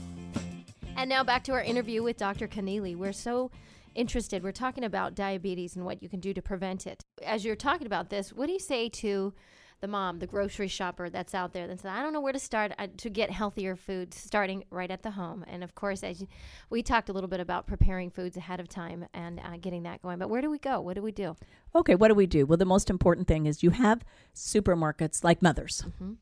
And 0.96 1.08
now 1.08 1.24
back 1.24 1.42
to 1.44 1.52
our 1.52 1.62
interview 1.62 2.02
with 2.02 2.16
Dr. 2.18 2.46
Connealy. 2.46 2.94
We're 2.94 3.12
so 3.12 3.50
interested. 3.94 4.42
We're 4.42 4.52
talking 4.52 4.84
about 4.84 5.14
diabetes 5.14 5.76
and 5.76 5.84
what 5.84 6.02
you 6.02 6.08
can 6.08 6.20
do 6.20 6.34
to 6.34 6.42
prevent 6.42 6.86
it. 6.86 7.04
As 7.24 7.44
you're 7.44 7.56
talking 7.56 7.86
about 7.86 8.10
this, 8.10 8.32
what 8.32 8.46
do 8.46 8.52
you 8.52 8.58
say 8.58 8.88
to 8.88 9.32
the 9.80 9.88
mom, 9.88 10.18
the 10.18 10.26
grocery 10.26 10.68
shopper 10.68 11.10
that's 11.10 11.34
out 11.34 11.52
there 11.52 11.66
that 11.66 11.80
says, 11.80 11.90
I 11.90 12.02
don't 12.02 12.14
know 12.14 12.20
where 12.20 12.32
to 12.32 12.38
start 12.38 12.72
uh, 12.78 12.86
to 12.96 13.10
get 13.10 13.30
healthier 13.30 13.76
foods, 13.76 14.16
starting 14.16 14.64
right 14.70 14.90
at 14.90 15.02
the 15.02 15.10
home. 15.10 15.44
And 15.46 15.62
of 15.62 15.74
course, 15.74 16.02
as 16.02 16.22
you, 16.22 16.28
we 16.70 16.82
talked 16.82 17.10
a 17.10 17.12
little 17.12 17.28
bit 17.28 17.40
about 17.40 17.66
preparing 17.66 18.10
foods 18.10 18.38
ahead 18.38 18.60
of 18.60 18.68
time 18.68 19.06
and 19.12 19.40
uh, 19.40 19.58
getting 19.60 19.82
that 19.82 20.00
going. 20.00 20.18
But 20.18 20.30
where 20.30 20.40
do 20.40 20.50
we 20.50 20.58
go? 20.58 20.80
What 20.80 20.94
do 20.94 21.02
we 21.02 21.12
do? 21.12 21.36
Okay, 21.74 21.96
what 21.96 22.08
do 22.08 22.14
we 22.14 22.26
do? 22.26 22.46
Well, 22.46 22.56
the 22.56 22.64
most 22.64 22.88
important 22.88 23.28
thing 23.28 23.44
is 23.44 23.62
you 23.62 23.70
have 23.70 24.04
supermarkets 24.34 25.22
like 25.22 25.42
Mother's. 25.42 25.82
Mm-hmm 25.82 26.12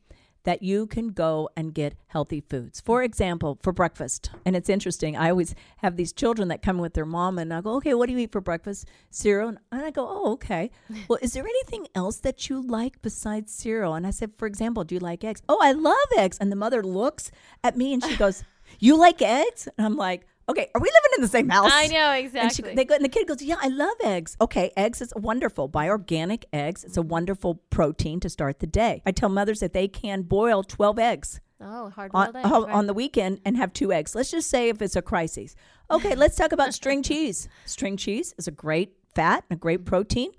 that 0.44 0.62
you 0.62 0.86
can 0.86 1.08
go 1.08 1.48
and 1.56 1.74
get 1.74 1.94
healthy 2.08 2.40
foods. 2.40 2.80
For 2.80 3.02
example, 3.02 3.58
for 3.62 3.72
breakfast. 3.72 4.30
And 4.44 4.56
it's 4.56 4.68
interesting. 4.68 5.16
I 5.16 5.30
always 5.30 5.54
have 5.78 5.96
these 5.96 6.12
children 6.12 6.48
that 6.48 6.62
come 6.62 6.78
with 6.78 6.94
their 6.94 7.06
mom 7.06 7.38
and 7.38 7.52
I 7.52 7.60
go, 7.60 7.76
"Okay, 7.76 7.94
what 7.94 8.06
do 8.06 8.12
you 8.12 8.18
eat 8.20 8.32
for 8.32 8.40
breakfast?" 8.40 8.86
Cereal. 9.10 9.48
And 9.48 9.58
I 9.72 9.90
go, 9.90 10.06
"Oh, 10.08 10.32
okay. 10.32 10.70
Well, 11.08 11.18
is 11.22 11.32
there 11.32 11.46
anything 11.46 11.86
else 11.94 12.16
that 12.18 12.48
you 12.48 12.60
like 12.60 13.00
besides 13.02 13.52
cereal?" 13.52 13.94
And 13.94 14.06
I 14.06 14.10
said, 14.10 14.32
"For 14.36 14.46
example, 14.46 14.84
do 14.84 14.94
you 14.94 15.00
like 15.00 15.24
eggs?" 15.24 15.42
"Oh, 15.48 15.58
I 15.62 15.72
love 15.72 15.96
eggs." 16.16 16.38
And 16.38 16.50
the 16.50 16.56
mother 16.56 16.82
looks 16.82 17.30
at 17.62 17.76
me 17.76 17.92
and 17.94 18.02
she 18.04 18.16
goes, 18.24 18.44
"You 18.78 18.96
like 18.96 19.20
eggs?" 19.22 19.68
And 19.76 19.86
I'm 19.86 19.96
like, 19.96 20.26
okay, 20.48 20.70
are 20.74 20.80
we 20.80 20.88
living 20.88 21.10
in 21.16 21.22
the 21.22 21.28
same 21.28 21.48
house? 21.48 21.70
I 21.72 21.86
know 21.88 22.12
exactly. 22.12 22.40
And, 22.40 22.52
she, 22.70 22.74
they 22.74 22.84
go, 22.84 22.94
and 22.94 23.04
the 23.04 23.08
kid 23.08 23.26
goes, 23.26 23.42
yeah, 23.42 23.56
I 23.60 23.68
love 23.68 23.96
eggs. 24.04 24.36
Okay, 24.40 24.70
eggs 24.76 25.00
is 25.00 25.12
wonderful. 25.16 25.68
Buy 25.68 25.88
organic 25.88 26.46
eggs. 26.52 26.84
It's 26.84 26.96
a 26.96 27.02
wonderful 27.02 27.56
protein 27.70 28.20
to 28.20 28.28
start 28.28 28.60
the 28.60 28.66
day. 28.66 29.02
I 29.06 29.12
tell 29.12 29.28
mothers 29.28 29.60
that 29.60 29.72
they 29.72 29.88
can 29.88 30.22
boil 30.22 30.62
twelve 30.62 30.98
eggs. 30.98 31.40
Oh, 31.60 31.90
hard 31.90 32.10
on, 32.12 32.34
eggs, 32.34 32.44
right. 32.44 32.70
on 32.70 32.86
the 32.86 32.94
weekend 32.94 33.40
and 33.44 33.56
have 33.56 33.72
two 33.72 33.92
eggs. 33.92 34.16
Let's 34.16 34.32
just 34.32 34.50
say 34.50 34.68
if 34.68 34.82
it's 34.82 34.96
a 34.96 35.02
crisis. 35.02 35.54
Okay, 35.90 36.16
let's 36.16 36.36
talk 36.36 36.52
about 36.52 36.74
string 36.74 37.02
cheese. 37.04 37.48
String 37.66 37.96
cheese 37.96 38.34
is 38.36 38.48
a 38.48 38.50
great 38.50 38.94
fat, 39.14 39.44
and 39.48 39.58
a 39.58 39.60
great 39.60 39.84
protein 39.84 40.32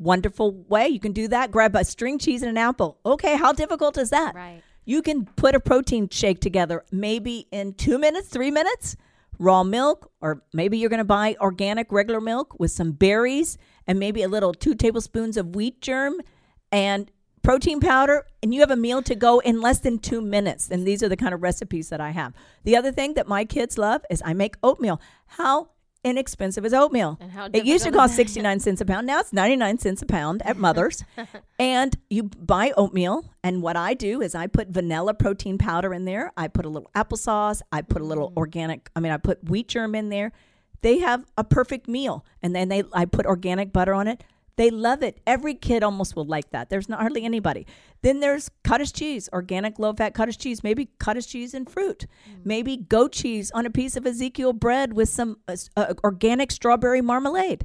wonderful 0.00 0.52
way. 0.68 0.88
You 0.88 0.98
can 0.98 1.12
do 1.12 1.28
that. 1.28 1.52
Grab 1.52 1.76
a 1.76 1.84
string 1.84 2.18
cheese 2.18 2.42
and 2.42 2.50
an 2.50 2.58
apple. 2.58 2.98
Okay, 3.04 3.36
how 3.36 3.52
difficult 3.52 3.98
is 3.98 4.10
that? 4.10 4.34
Right. 4.34 4.62
You 4.84 5.02
can 5.02 5.26
put 5.26 5.54
a 5.54 5.60
protein 5.60 6.08
shake 6.08 6.40
together 6.40 6.84
maybe 6.90 7.46
in 7.52 7.74
two 7.74 7.98
minutes, 7.98 8.28
three 8.28 8.50
minutes 8.50 8.96
raw 9.40 9.64
milk, 9.64 10.12
or 10.20 10.44
maybe 10.52 10.76
you're 10.76 10.90
going 10.90 10.98
to 10.98 11.04
buy 11.04 11.34
organic 11.40 11.90
regular 11.90 12.20
milk 12.20 12.54
with 12.60 12.70
some 12.70 12.92
berries 12.92 13.56
and 13.86 13.98
maybe 13.98 14.22
a 14.22 14.28
little 14.28 14.52
two 14.52 14.74
tablespoons 14.74 15.36
of 15.38 15.56
wheat 15.56 15.80
germ 15.80 16.20
and 16.70 17.10
protein 17.42 17.80
powder, 17.80 18.26
and 18.42 18.52
you 18.52 18.60
have 18.60 18.70
a 18.70 18.76
meal 18.76 19.00
to 19.00 19.14
go 19.14 19.38
in 19.38 19.62
less 19.62 19.78
than 19.78 19.98
two 19.98 20.20
minutes. 20.20 20.70
And 20.70 20.86
these 20.86 21.02
are 21.02 21.08
the 21.08 21.16
kind 21.16 21.32
of 21.32 21.42
recipes 21.42 21.88
that 21.88 22.00
I 22.00 22.10
have. 22.10 22.34
The 22.64 22.76
other 22.76 22.92
thing 22.92 23.14
that 23.14 23.26
my 23.26 23.46
kids 23.46 23.78
love 23.78 24.02
is 24.10 24.22
I 24.24 24.34
make 24.34 24.56
oatmeal. 24.62 25.00
How 25.26 25.70
inexpensive 26.04 26.64
as 26.64 26.72
oatmeal. 26.72 27.18
it 27.52 27.64
used 27.64 27.84
to 27.84 27.92
cost 27.92 28.14
69 28.16 28.60
cents 28.60 28.80
a 28.80 28.84
pound. 28.84 29.06
Now 29.06 29.20
it's 29.20 29.32
99 29.32 29.78
cents 29.78 30.02
a 30.02 30.06
pound 30.06 30.42
at 30.42 30.56
Mother's. 30.56 31.04
and 31.58 31.96
you 32.08 32.24
buy 32.24 32.72
oatmeal. 32.76 33.24
And 33.42 33.62
what 33.62 33.76
I 33.76 33.94
do 33.94 34.20
is 34.20 34.34
I 34.34 34.46
put 34.46 34.68
vanilla 34.68 35.14
protein 35.14 35.58
powder 35.58 35.92
in 35.92 36.04
there. 36.04 36.32
I 36.36 36.48
put 36.48 36.64
a 36.64 36.68
little 36.68 36.90
applesauce. 36.94 37.60
I 37.70 37.82
put 37.82 38.02
a 38.02 38.04
little 38.04 38.30
mm. 38.30 38.36
organic, 38.36 38.90
I 38.96 39.00
mean, 39.00 39.12
I 39.12 39.18
put 39.18 39.44
wheat 39.48 39.68
germ 39.68 39.94
in 39.94 40.08
there. 40.08 40.32
They 40.82 40.98
have 40.98 41.26
a 41.36 41.44
perfect 41.44 41.88
meal. 41.88 42.24
And 42.42 42.54
then 42.54 42.68
they 42.68 42.84
I 42.92 43.04
put 43.04 43.26
organic 43.26 43.72
butter 43.72 43.92
on 43.92 44.08
it. 44.08 44.24
They 44.60 44.68
love 44.68 45.02
it. 45.02 45.22
Every 45.26 45.54
kid 45.54 45.82
almost 45.82 46.14
will 46.14 46.26
like 46.26 46.50
that. 46.50 46.68
There's 46.68 46.86
not 46.86 47.00
hardly 47.00 47.24
anybody. 47.24 47.66
Then 48.02 48.20
there's 48.20 48.50
cottage 48.62 48.92
cheese, 48.92 49.26
organic 49.32 49.78
low 49.78 49.94
fat 49.94 50.12
cottage 50.12 50.36
cheese, 50.36 50.62
maybe 50.62 50.90
cottage 50.98 51.28
cheese 51.28 51.54
and 51.54 51.66
fruit, 51.66 52.06
mm. 52.28 52.44
maybe 52.44 52.76
goat 52.76 53.12
cheese 53.12 53.50
on 53.52 53.64
a 53.64 53.70
piece 53.70 53.96
of 53.96 54.06
Ezekiel 54.06 54.52
bread 54.52 54.92
with 54.92 55.08
some 55.08 55.38
uh, 55.48 55.56
uh, 55.78 55.94
organic 56.04 56.52
strawberry 56.52 57.00
marmalade. 57.00 57.64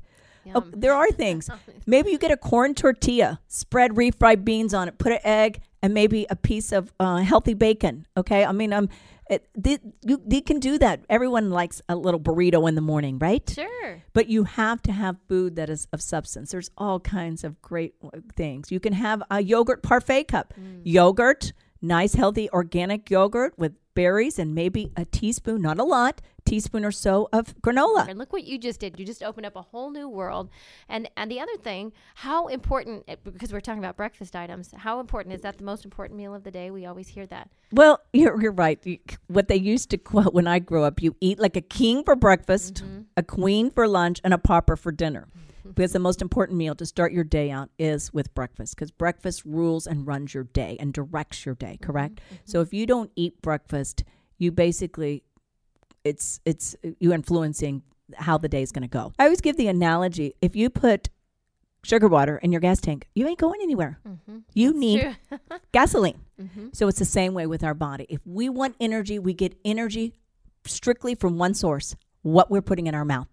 Oh, 0.53 0.63
there 0.71 0.93
are 0.93 1.11
things. 1.11 1.49
maybe 1.85 2.11
you 2.11 2.17
get 2.17 2.31
a 2.31 2.37
corn 2.37 2.73
tortilla, 2.73 3.41
spread 3.49 3.91
refried 3.95 4.45
beans 4.45 4.73
on 4.73 4.87
it, 4.87 4.97
put 4.97 5.11
an 5.11 5.19
egg, 5.25 5.63
and 5.85 5.93
maybe 5.93 6.25
a 6.31 6.35
piece 6.35 6.71
of 6.71 6.91
uh, 6.99 7.17
healthy 7.17 7.53
bacon. 7.53 8.07
Okay, 8.17 8.43
I 8.43 8.51
mean, 8.51 8.73
um, 8.73 8.89
it, 9.29 9.47
they, 9.55 9.77
you, 10.01 10.19
they 10.25 10.41
can 10.41 10.59
do 10.59 10.79
that. 10.79 11.05
Everyone 11.11 11.51
likes 11.51 11.79
a 11.87 11.95
little 11.95 12.19
burrito 12.19 12.67
in 12.67 12.73
the 12.73 12.81
morning, 12.81 13.19
right? 13.19 13.47
Sure. 13.47 14.01
But 14.13 14.27
you 14.27 14.45
have 14.45 14.81
to 14.81 14.91
have 14.91 15.17
food 15.29 15.57
that 15.57 15.69
is 15.69 15.87
of 15.93 16.01
substance. 16.01 16.51
There's 16.51 16.71
all 16.75 16.99
kinds 16.99 17.43
of 17.43 17.61
great 17.61 17.93
things. 18.35 18.71
You 18.71 18.79
can 18.79 18.93
have 18.93 19.21
a 19.29 19.43
yogurt 19.43 19.83
parfait 19.83 20.23
cup. 20.23 20.55
Mm. 20.59 20.81
Yogurt, 20.85 21.53
nice, 21.87 22.15
healthy, 22.15 22.49
organic 22.51 23.09
yogurt 23.09 23.53
with 23.57 23.73
berries 23.93 24.37
and 24.37 24.53
maybe 24.53 24.91
a 24.95 25.05
teaspoon, 25.05 25.61
not 25.61 25.79
a 25.79 25.83
lot, 25.83 26.21
teaspoon 26.45 26.85
or 26.85 26.91
so 26.91 27.27
of 27.33 27.55
granola. 27.61 28.07
And 28.07 28.19
look 28.19 28.31
what 28.31 28.43
you 28.43 28.57
just 28.57 28.79
did. 28.79 28.99
You 28.99 29.05
just 29.05 29.23
opened 29.23 29.45
up 29.45 29.55
a 29.55 29.61
whole 29.61 29.89
new 29.89 30.07
world. 30.07 30.49
And 30.87 31.09
and 31.17 31.31
the 31.31 31.39
other 31.39 31.57
thing, 31.57 31.91
how 32.15 32.47
important 32.47 33.03
eh, 33.07 33.15
because 33.23 33.51
we're 33.51 33.61
talking 33.61 33.83
about 33.83 33.97
breakfast 33.97 34.35
items, 34.35 34.71
how 34.77 34.99
important 34.99 35.33
is 35.33 35.41
that 35.41 35.57
the 35.57 35.63
most 35.63 35.85
important 35.85 36.17
meal 36.17 36.35
of 36.35 36.43
the 36.43 36.51
day? 36.51 36.69
We 36.69 36.85
always 36.85 37.07
hear 37.07 37.25
that. 37.27 37.49
Well, 37.71 38.01
you're, 38.13 38.39
you're 38.41 38.51
right. 38.51 38.79
What 39.27 39.47
they 39.47 39.55
used 39.55 39.89
to 39.91 39.97
quote 39.97 40.33
when 40.33 40.47
I 40.47 40.59
grew 40.59 40.83
up, 40.83 41.01
you 41.01 41.15
eat 41.19 41.39
like 41.39 41.55
a 41.55 41.61
king 41.61 42.03
for 42.03 42.15
breakfast, 42.15 42.83
a 43.17 43.23
queen 43.23 43.71
for 43.71 43.87
lunch, 43.87 44.21
and 44.23 44.33
a 44.33 44.37
pauper 44.37 44.75
for 44.75 44.91
dinner. 44.91 45.27
Because 45.73 45.93
the 45.93 45.99
most 45.99 46.21
important 46.21 46.57
meal 46.57 46.75
to 46.75 46.85
start 46.85 47.11
your 47.11 47.23
day 47.23 47.51
out 47.51 47.69
is 47.79 48.13
with 48.13 48.33
breakfast, 48.33 48.75
because 48.75 48.91
breakfast 48.91 49.43
rules 49.45 49.87
and 49.87 50.05
runs 50.05 50.33
your 50.33 50.43
day 50.43 50.77
and 50.79 50.93
directs 50.93 51.45
your 51.45 51.55
day, 51.55 51.77
mm-hmm, 51.79 51.91
correct? 51.91 52.15
Mm-hmm. 52.15 52.35
So 52.45 52.61
if 52.61 52.73
you 52.73 52.85
don't 52.85 53.11
eat 53.15 53.41
breakfast, 53.41 54.03
you 54.37 54.51
basically 54.51 55.23
it's 56.03 56.39
it's 56.45 56.75
you 56.99 57.13
influencing 57.13 57.83
how 58.15 58.37
the 58.37 58.47
day 58.47 58.61
is 58.61 58.71
going 58.71 58.83
to 58.83 58.87
go. 58.87 59.13
I 59.17 59.23
always 59.23 59.41
give 59.41 59.57
the 59.57 59.67
analogy: 59.67 60.35
if 60.41 60.55
you 60.55 60.69
put 60.69 61.09
sugar 61.83 62.07
water 62.07 62.37
in 62.37 62.51
your 62.51 62.61
gas 62.61 62.79
tank, 62.79 63.07
you 63.15 63.27
ain't 63.27 63.39
going 63.39 63.59
anywhere. 63.61 63.99
Mm-hmm, 64.07 64.37
you 64.53 64.73
need 64.73 65.01
True. 65.29 65.39
gasoline. 65.71 66.21
So 66.73 66.87
it's 66.89 66.99
the 66.99 67.05
same 67.05 67.33
way 67.33 67.47
with 67.47 67.63
our 67.63 67.73
body. 67.73 68.05
If 68.09 68.19
we 68.25 68.49
want 68.49 68.75
energy, 68.79 69.19
we 69.19 69.33
get 69.33 69.57
energy 69.63 70.13
strictly 70.65 71.15
from 71.15 71.37
one 71.37 71.53
source 71.53 71.95
what 72.23 72.49
we're 72.49 72.61
putting 72.61 72.87
in 72.87 72.95
our 72.95 73.05
mouth. 73.05 73.29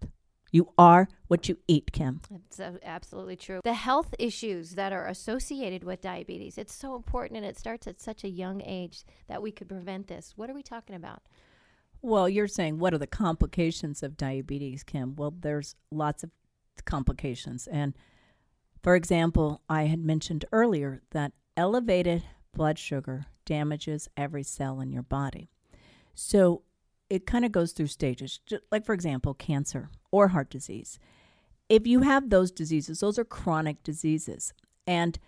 You 0.53 0.69
are 0.77 1.09
what 1.27 1.49
you 1.49 1.57
eat, 1.67 1.91
Kim. 1.91 2.21
It's 2.29 2.59
uh, 2.59 2.73
absolutely 2.83 3.35
true. 3.35 3.59
The 3.63 3.73
health 3.73 4.13
issues 4.19 4.75
that 4.75 4.93
are 4.93 5.07
associated 5.07 5.83
with 5.83 5.99
diabetes, 5.99 6.59
it's 6.59 6.75
so 6.75 6.95
important 6.95 7.37
and 7.37 7.45
it 7.45 7.57
starts 7.57 7.87
at 7.87 7.99
such 7.99 8.23
a 8.23 8.29
young 8.29 8.61
age 8.63 9.03
that 9.27 9.41
we 9.41 9.51
could 9.51 9.67
prevent 9.67 10.07
this. 10.07 10.33
What 10.35 10.51
are 10.51 10.53
we 10.53 10.61
talking 10.61 10.95
about? 10.95 11.23
Well, 12.03 12.29
you're 12.29 12.47
saying 12.47 12.77
what 12.77 12.93
are 12.93 12.99
the 12.99 13.07
complications 13.07 14.03
of 14.03 14.15
diabetes, 14.15 14.83
Kim? 14.83 15.15
Well, 15.15 15.33
there's 15.37 15.75
lots 15.89 16.23
of 16.23 16.29
complications. 16.85 17.65
And 17.65 17.95
for 18.83 18.95
example, 18.95 19.63
I 19.67 19.85
had 19.85 20.05
mentioned 20.05 20.45
earlier 20.51 21.01
that 21.11 21.31
elevated 21.57 22.25
blood 22.53 22.77
sugar 22.77 23.25
damages 23.45 24.07
every 24.15 24.43
cell 24.43 24.79
in 24.81 24.91
your 24.91 25.01
body. 25.01 25.49
So 26.13 26.61
it 27.13 27.27
kind 27.27 27.45
of 27.45 27.51
goes 27.51 27.73
through 27.73 27.85
stages, 27.85 28.39
like, 28.71 28.83
for 28.83 28.93
example, 28.93 29.35
cancer 29.35 29.91
or 30.09 30.29
heart 30.29 30.49
disease. 30.49 30.97
If 31.69 31.85
you 31.85 32.01
have 32.01 32.31
those 32.31 32.49
diseases, 32.49 33.01
those 33.01 33.19
are 33.19 33.23
chronic 33.23 33.83
diseases. 33.83 34.51
And 34.87 35.19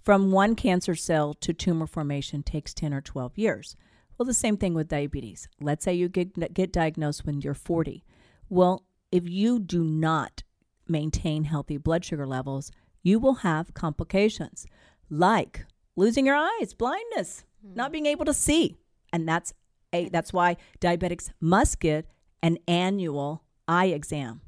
from 0.00 0.32
one 0.32 0.54
cancer 0.54 0.94
cell 0.94 1.34
to 1.34 1.52
tumor 1.52 1.86
formation 1.86 2.42
takes 2.42 2.72
10 2.72 2.94
or 2.94 3.02
12 3.02 3.36
years. 3.36 3.76
Well, 4.16 4.24
the 4.24 4.32
same 4.32 4.56
thing 4.56 4.72
with 4.72 4.88
diabetes. 4.88 5.46
Let's 5.60 5.84
say 5.84 5.92
you 5.92 6.08
get, 6.08 6.54
get 6.54 6.72
diagnosed 6.72 7.26
when 7.26 7.42
you're 7.42 7.52
40. 7.52 8.02
Well, 8.48 8.86
if 9.12 9.28
you 9.28 9.58
do 9.58 9.84
not 9.84 10.42
maintain 10.88 11.44
healthy 11.44 11.76
blood 11.76 12.02
sugar 12.02 12.26
levels, 12.26 12.72
you 13.02 13.18
will 13.18 13.34
have 13.34 13.74
complications 13.74 14.64
like 15.10 15.66
losing 15.96 16.24
your 16.24 16.36
eyes, 16.36 16.72
blindness, 16.72 17.44
not 17.62 17.88
hmm. 17.88 17.92
being 17.92 18.06
able 18.06 18.24
to 18.24 18.32
see. 18.32 18.78
And 19.12 19.28
that's 19.28 19.52
a 19.92 20.08
that's 20.08 20.32
why 20.32 20.56
diabetics 20.80 21.30
must 21.40 21.80
get 21.80 22.06
an 22.42 22.58
annual 22.68 23.42
eye 23.68 23.86
exam. 23.86 24.40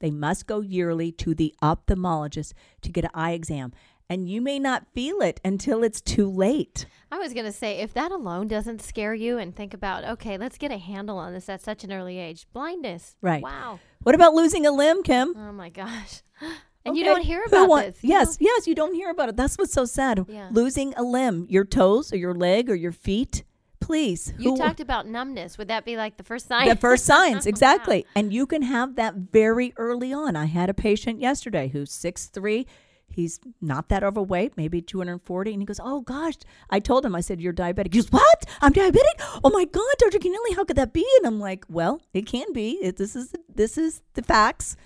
They 0.00 0.10
must 0.10 0.46
go 0.46 0.60
yearly 0.60 1.12
to 1.12 1.34
the 1.34 1.54
ophthalmologist 1.62 2.52
to 2.82 2.90
get 2.90 3.04
an 3.04 3.10
eye 3.14 3.32
exam. 3.32 3.72
And 4.08 4.28
you 4.28 4.40
may 4.40 4.58
not 4.58 4.86
feel 4.92 5.20
it 5.20 5.40
until 5.44 5.84
it's 5.84 6.00
too 6.00 6.28
late. 6.28 6.86
I 7.12 7.18
was 7.18 7.32
going 7.32 7.46
to 7.46 7.52
say, 7.52 7.78
if 7.78 7.94
that 7.94 8.10
alone 8.10 8.48
doesn't 8.48 8.82
scare 8.82 9.14
you 9.14 9.38
and 9.38 9.54
think 9.54 9.72
about, 9.72 10.04
okay, 10.04 10.36
let's 10.36 10.58
get 10.58 10.72
a 10.72 10.78
handle 10.78 11.16
on 11.16 11.32
this 11.32 11.48
at 11.48 11.62
such 11.62 11.84
an 11.84 11.92
early 11.92 12.18
age, 12.18 12.46
blindness. 12.52 13.14
Right. 13.22 13.42
Wow. 13.42 13.78
What 14.02 14.16
about 14.16 14.34
losing 14.34 14.66
a 14.66 14.72
limb, 14.72 15.04
Kim? 15.04 15.34
Oh 15.36 15.52
my 15.52 15.68
gosh. 15.68 16.22
And 16.82 16.96
you 16.96 17.04
don't 17.04 17.20
hear 17.20 17.42
about 17.46 17.68
want- 17.68 17.86
this. 17.88 17.98
Yes, 18.00 18.40
know? 18.40 18.46
yes, 18.46 18.66
you 18.66 18.74
don't 18.74 18.94
hear 18.94 19.10
about 19.10 19.28
it. 19.28 19.36
That's 19.36 19.58
what's 19.58 19.74
so 19.74 19.84
sad. 19.84 20.24
Yeah. 20.26 20.48
Losing 20.50 20.94
a 20.94 21.02
limb, 21.02 21.46
your 21.50 21.66
toes 21.66 22.10
or 22.10 22.16
your 22.16 22.34
leg 22.34 22.70
or 22.70 22.74
your 22.74 22.92
feet. 22.92 23.44
Please. 23.80 24.32
You 24.38 24.56
talked 24.56 24.80
about 24.80 25.06
numbness. 25.06 25.58
Would 25.58 25.68
that 25.68 25.84
be 25.84 25.96
like 25.96 26.16
the 26.16 26.22
first 26.22 26.46
sign? 26.46 26.68
the 26.68 26.76
first 26.76 27.04
signs, 27.06 27.46
Wow. 27.46 27.48
exactly. 27.54 28.06
And 28.14 28.32
you 28.32 28.46
can 28.46 28.62
have 28.62 28.96
that 28.96 29.14
very 29.14 29.72
early 29.76 30.12
on. 30.12 30.36
I 30.36 30.44
had 30.46 30.70
a 30.70 30.74
patient 30.74 31.20
yesterday 31.20 31.68
who's 31.68 31.90
six 31.90 32.26
three. 32.26 32.66
He's 33.12 33.40
not 33.60 33.88
that 33.88 34.04
overweight, 34.04 34.56
maybe 34.56 34.80
240. 34.80 35.52
And 35.52 35.60
he 35.60 35.66
goes, 35.66 35.80
Oh 35.82 36.00
gosh. 36.00 36.34
I 36.70 36.78
told 36.78 37.04
him, 37.04 37.16
I 37.16 37.20
said, 37.20 37.40
You're 37.40 37.52
diabetic. 37.52 37.92
He 37.92 38.00
goes, 38.00 38.12
What? 38.12 38.44
I'm 38.60 38.72
diabetic? 38.72 39.40
Oh 39.42 39.50
my 39.50 39.64
God, 39.64 39.82
Dr. 39.98 40.18
Connealy, 40.20 40.54
how 40.54 40.64
could 40.64 40.76
that 40.76 40.92
be? 40.92 41.04
And 41.18 41.26
I'm 41.26 41.40
like, 41.40 41.64
Well, 41.68 42.00
it 42.14 42.26
can 42.26 42.52
be. 42.52 42.78
It, 42.82 42.98
this 42.98 43.16
is 43.16 43.34
this 43.52 43.76
is 43.76 44.02
the 44.14 44.22
facts. 44.22 44.76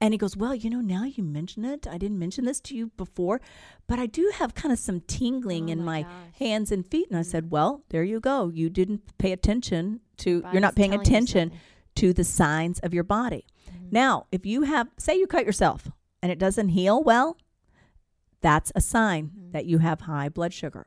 And 0.00 0.12
he 0.12 0.18
goes, 0.18 0.36
Well, 0.36 0.54
you 0.54 0.68
know, 0.68 0.80
now 0.80 1.04
you 1.04 1.22
mention 1.22 1.64
it. 1.64 1.86
I 1.86 1.96
didn't 1.98 2.18
mention 2.18 2.44
this 2.44 2.60
to 2.60 2.76
you 2.76 2.88
before, 2.96 3.40
but 3.86 3.98
I 3.98 4.06
do 4.06 4.30
have 4.34 4.54
kind 4.54 4.72
of 4.72 4.78
some 4.78 5.00
tingling 5.00 5.68
Oh 5.68 5.72
in 5.72 5.84
my 5.84 6.02
my 6.02 6.08
hands 6.38 6.70
and 6.70 6.86
feet. 6.86 7.08
And 7.08 7.18
I 7.18 7.22
said, 7.22 7.50
Well, 7.50 7.82
there 7.88 8.04
you 8.04 8.20
go. 8.20 8.48
You 8.48 8.68
didn't 8.68 9.16
pay 9.18 9.32
attention 9.32 10.00
to, 10.18 10.42
you're 10.52 10.60
not 10.60 10.76
paying 10.76 10.94
attention 10.94 11.52
to 11.96 12.12
the 12.12 12.24
signs 12.24 12.78
of 12.80 12.92
your 12.92 13.04
body. 13.04 13.46
Mm-hmm. 13.70 13.86
Now, 13.90 14.26
if 14.30 14.44
you 14.44 14.62
have, 14.62 14.88
say 14.98 15.16
you 15.18 15.26
cut 15.26 15.46
yourself 15.46 15.90
and 16.22 16.30
it 16.30 16.38
doesn't 16.38 16.70
heal 16.70 17.02
well, 17.02 17.38
that's 18.42 18.70
a 18.74 18.80
sign 18.80 19.30
Mm-hmm. 19.30 19.50
that 19.52 19.64
you 19.66 19.78
have 19.78 20.02
high 20.02 20.28
blood 20.28 20.52
sugar. 20.52 20.86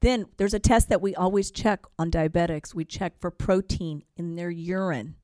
Then 0.00 0.26
there's 0.38 0.54
a 0.54 0.58
test 0.58 0.88
that 0.88 1.02
we 1.02 1.14
always 1.14 1.50
check 1.50 1.84
on 1.98 2.10
diabetics. 2.10 2.74
We 2.74 2.84
check 2.84 3.20
for 3.20 3.30
protein 3.30 4.02
in 4.16 4.34
their 4.34 4.50
urine. 4.50 5.14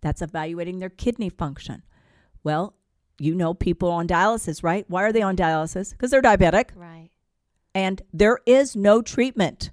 That's 0.00 0.22
evaluating 0.22 0.78
their 0.78 0.90
kidney 0.90 1.28
function. 1.28 1.82
Well, 2.46 2.74
you 3.18 3.34
know 3.34 3.54
people 3.54 3.90
on 3.90 4.06
dialysis, 4.06 4.62
right? 4.62 4.84
Why 4.86 5.02
are 5.02 5.12
they 5.12 5.20
on 5.20 5.36
dialysis? 5.36 5.90
Because 5.90 6.12
they're 6.12 6.22
diabetic 6.22 6.68
Right. 6.76 7.10
and 7.74 8.00
there 8.12 8.38
is 8.46 8.76
no 8.76 9.02
treatment 9.02 9.72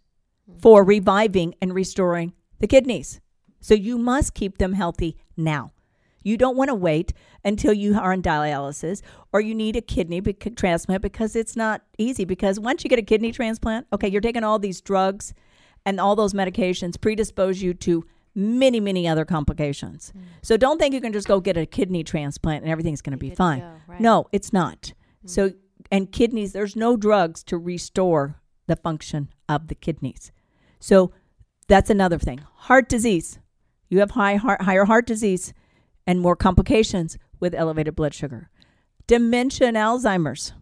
hmm. 0.50 0.58
for 0.58 0.84
reviving 0.84 1.54
and 1.62 1.76
restoring 1.76 2.34
the 2.58 2.66
kidneys. 2.66 3.22
So 3.60 3.76
you 3.76 4.00
must 4.00 4.34
keep 4.34 4.58
them 4.58 4.74
healthy 4.74 5.18
now. 5.38 5.72
You 6.24 6.36
don't 6.36 6.58
want 6.58 6.70
to 6.70 6.76
wait 6.76 7.14
until 7.46 7.74
you 7.74 7.96
are 7.96 8.12
on 8.12 8.24
dialysis 8.24 9.04
or 9.32 9.40
you 9.40 9.54
need 9.54 9.76
a 9.76 9.82
kidney 9.82 10.20
bec- 10.20 10.56
transplant 10.56 11.04
because 11.04 11.36
it's 11.36 11.56
not 11.56 11.84
easy. 12.00 12.26
Because 12.26 12.60
once 12.60 12.84
you 12.84 12.90
get 12.90 12.98
a 12.98 13.04
kidney 13.04 13.32
transplant, 13.32 13.86
okay, 13.94 14.08
you're 14.08 14.20
taking 14.20 14.44
all 14.44 14.58
these 14.58 14.82
drugs 14.82 15.36
and 15.86 16.00
all 16.00 16.16
those 16.16 16.34
medications 16.34 17.00
predispose 17.00 17.62
you 17.62 17.76
to 17.76 18.04
many, 18.36 18.80
many 18.80 19.08
other 19.08 19.26
complications. 19.26 20.12
Mm. 20.16 20.22
So 20.42 20.58
don't 20.58 20.80
think 20.80 20.94
you 20.94 21.02
can 21.02 21.14
just 21.14 21.28
go 21.28 21.40
get 21.40 21.58
a 21.58 21.66
kidney 21.66 22.04
transplant 22.04 22.64
and 22.64 22.72
everything's 22.72 23.02
going 23.02 23.12
to 23.12 23.18
be 23.18 23.30
fine. 23.30 23.60
go, 23.60 23.76
right. 23.88 24.02
No, 24.02 24.28
it's 24.32 24.52
not. 24.52 24.94
Mm. 25.26 25.30
So, 25.30 25.52
and 25.92 26.12
kidneys, 26.12 26.54
there's 26.54 26.76
no 26.76 26.98
drugs 26.98 27.44
to 27.46 27.58
restore 27.58 28.42
the 28.68 28.76
function 28.76 29.30
of 29.48 29.68
the 29.68 29.76
kidneys. 29.76 30.32
So 30.80 31.12
that's 31.68 31.90
another 31.90 32.18
thing. 32.18 32.40
Heart 32.56 32.90
disease. 32.90 33.40
You 33.90 34.00
have 34.00 34.12
high 34.12 34.36
heart, 34.36 34.64
higher 34.64 34.86
heart 34.86 35.06
disease 35.06 35.54
and 36.08 36.20
more 36.20 36.36
complications 36.36 37.18
with 37.40 37.54
elevated 37.54 37.96
blood 37.96 38.14
sugar. 38.14 38.50
Dementia 39.08 39.68
and 39.68 39.78
Alzheimer's. 39.78 40.54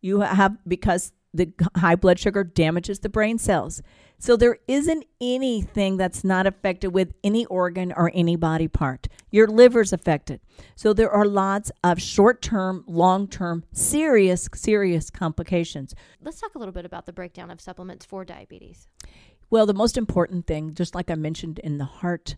You 0.00 0.20
have 0.20 0.56
because 0.66 1.12
the 1.32 1.52
high 1.76 1.96
blood 1.96 2.18
sugar 2.18 2.44
damages 2.44 3.00
the 3.00 3.08
brain 3.08 3.38
cells. 3.38 3.82
So 4.18 4.36
there 4.36 4.58
isn't 4.66 5.04
anything 5.20 5.96
that's 5.96 6.24
not 6.24 6.46
affected 6.46 6.88
with 6.88 7.12
any 7.22 7.44
organ 7.46 7.92
or 7.96 8.10
any 8.14 8.36
body 8.36 8.68
part. 8.68 9.08
Your 9.30 9.46
liver's 9.46 9.92
affected. 9.92 10.40
So 10.74 10.92
there 10.92 11.10
are 11.10 11.26
lots 11.26 11.70
of 11.84 12.00
short-term, 12.00 12.84
long-term, 12.86 13.64
serious 13.72 14.48
serious 14.54 15.10
complications. 15.10 15.94
Let's 16.20 16.40
talk 16.40 16.54
a 16.54 16.58
little 16.58 16.72
bit 16.72 16.86
about 16.86 17.06
the 17.06 17.12
breakdown 17.12 17.50
of 17.50 17.60
supplements 17.60 18.06
for 18.06 18.24
diabetes. 18.24 18.88
Well, 19.50 19.66
the 19.66 19.74
most 19.74 19.96
important 19.96 20.46
thing, 20.46 20.74
just 20.74 20.94
like 20.94 21.10
I 21.10 21.14
mentioned 21.14 21.58
in 21.60 21.78
the 21.78 21.84
heart, 21.84 22.36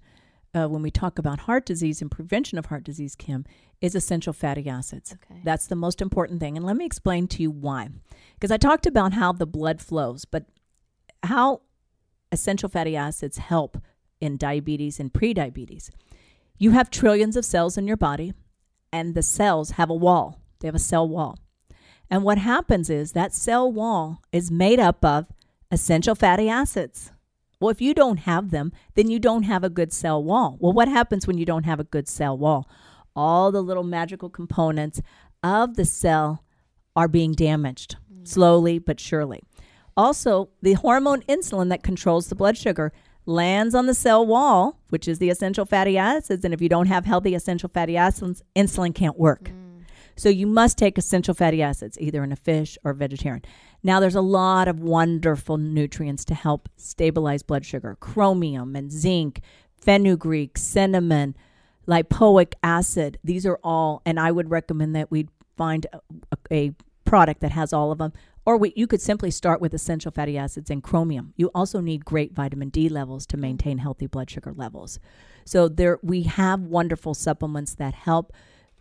uh, 0.55 0.67
when 0.67 0.83
we 0.83 0.91
talk 0.91 1.19
about 1.19 1.41
heart 1.41 1.64
disease 1.64 2.03
and 2.03 2.11
prevention 2.11 2.59
of 2.59 2.67
heart 2.67 2.85
disease, 2.85 3.14
Kim, 3.14 3.45
is 3.81 3.95
essential 3.95 4.33
fatty 4.33 4.69
acids. 4.69 5.14
Okay. 5.14 5.41
That's 5.45 5.67
the 5.69 5.77
most 5.77 6.03
important 6.03 6.41
thing. 6.41 6.57
And 6.57 6.67
let 6.67 6.77
me 6.77 6.85
explain 6.85 7.29
to 7.29 7.43
you 7.43 7.51
why. 7.51 7.88
Because 8.35 8.51
I 8.51 8.57
talked 8.57 8.87
about 8.87 9.12
how 9.12 9.33
the 9.33 9.47
blood 9.47 9.81
flows, 9.81 10.25
but 10.25 10.47
how 11.23 11.62
essential 12.33 12.69
fatty 12.69 12.97
acids 12.97 13.38
help 13.38 13.79
in 14.21 14.37
diabetes 14.37 14.99
and 15.01 15.12
prediabetes. 15.12 15.91
You 16.59 16.73
have 16.73 16.91
trillions 16.91 17.37
of 17.37 17.45
cells 17.45 17.79
in 17.79 17.87
your 17.87 17.97
body, 17.97 18.35
and 18.93 19.14
the 19.14 19.23
cells 19.23 19.73
have 19.73 19.91
a 19.91 19.95
wall. 19.95 20.41
They 20.61 20.69
have 20.69 20.75
a 20.75 20.81
cell 20.81 21.09
wall. 21.09 21.38
And 22.11 22.25
what 22.25 22.38
happens 22.38 22.91
is 22.91 23.12
that 23.12 23.35
cell 23.35 23.71
wall 23.71 24.23
is 24.33 24.51
made 24.51 24.81
up 24.81 25.05
of 25.05 25.27
essential 25.71 26.14
fatty 26.14 26.49
acids. 26.49 27.12
Well, 27.61 27.71
if 27.71 27.81
you 27.81 27.93
don't 27.93 28.19
have 28.19 28.51
them, 28.51 28.73
then 28.95 29.11
you 29.11 29.19
don't 29.19 29.43
have 29.43 29.64
a 29.64 29.71
good 29.71 29.93
cell 29.93 30.23
wall. 30.23 30.57
Well, 30.61 30.73
what 30.73 30.88
happens 30.88 31.27
when 31.27 31.38
you 31.38 31.45
don't 31.45 31.64
have 31.64 31.81
a 31.81 31.85
good 31.85 32.09
cell 32.09 32.38
wall? 32.38 32.69
All 33.14 33.51
the 33.51 33.62
little 33.62 33.85
magical 33.85 34.31
components 34.31 35.01
of 35.43 35.77
the 35.77 35.85
cell 35.85 36.45
are 36.95 37.09
being 37.09 37.33
damaged 37.33 37.97
mm. 38.12 38.27
slowly 38.27 38.79
but 38.79 39.01
surely. 39.01 39.43
Also, 39.98 40.48
the 40.62 40.74
hormone 40.74 41.22
insulin 41.22 41.70
that 41.70 41.82
controls 41.82 42.28
the 42.28 42.37
blood 42.37 42.56
sugar 42.56 42.92
lands 43.26 43.74
on 43.74 43.87
the 43.87 43.94
cell 43.94 44.24
wall, 44.24 44.78
which 44.90 45.08
is 45.08 45.18
the 45.18 45.28
essential 45.28 45.66
fatty 45.66 45.98
acids. 45.98 46.44
And 46.44 46.54
if 46.54 46.62
you 46.62 46.68
don't 46.68 46.87
have 46.87 47.04
healthy 47.04 47.34
essential 47.34 47.68
fatty 47.68 47.96
acids, 47.96 48.44
insulin 48.54 48.94
can't 48.94 49.18
work. 49.18 49.50
Mm. 49.50 49.87
So 50.14 50.28
you 50.28 50.46
must 50.46 50.78
take 50.78 50.98
essential 50.98 51.34
fatty 51.34 51.62
acids, 51.62 51.98
either 52.00 52.22
in 52.22 52.30
a 52.30 52.37
fish 52.37 52.78
or 52.84 52.92
vegetarian. 52.92 53.42
Now, 53.82 53.98
there's 53.98 54.14
a 54.14 54.20
lot 54.20 54.68
of 54.68 54.78
wonderful 54.78 55.56
nutrients 55.58 56.24
to 56.26 56.34
help 56.34 56.68
stabilize 56.76 57.42
blood 57.42 57.66
sugar 57.66 57.96
chromium 57.98 58.76
and 58.76 58.92
zinc, 58.92 59.40
fenugreek, 59.80 60.56
cinnamon, 60.56 61.37
lipoic 61.88 62.54
acid. 62.62 63.18
These 63.24 63.44
are 63.46 63.58
all, 63.64 64.02
and 64.06 64.20
I 64.20 64.30
would 64.30 64.48
recommend 64.48 64.94
that 64.94 65.11
we 65.11 65.26
find 65.56 65.88
a, 65.92 66.00
a 66.52 66.72
product 67.04 67.40
that 67.40 67.50
has 67.52 67.72
all 67.72 67.90
of 67.90 67.98
them. 67.98 68.12
Or 68.48 68.56
we, 68.56 68.72
you 68.74 68.87
could 68.87 69.02
simply 69.02 69.30
start 69.30 69.61
with 69.61 69.74
essential 69.74 70.11
fatty 70.11 70.38
acids 70.38 70.70
and 70.70 70.82
chromium. 70.82 71.34
You 71.37 71.50
also 71.54 71.82
need 71.82 72.06
great 72.06 72.32
vitamin 72.32 72.70
D 72.70 72.88
levels 72.88 73.26
to 73.26 73.37
maintain 73.37 73.76
healthy 73.76 74.06
blood 74.06 74.30
sugar 74.30 74.54
levels. 74.56 74.98
So 75.44 75.68
there, 75.68 75.98
we 76.02 76.22
have 76.22 76.62
wonderful 76.62 77.12
supplements 77.12 77.74
that 77.74 77.92
help 77.92 78.32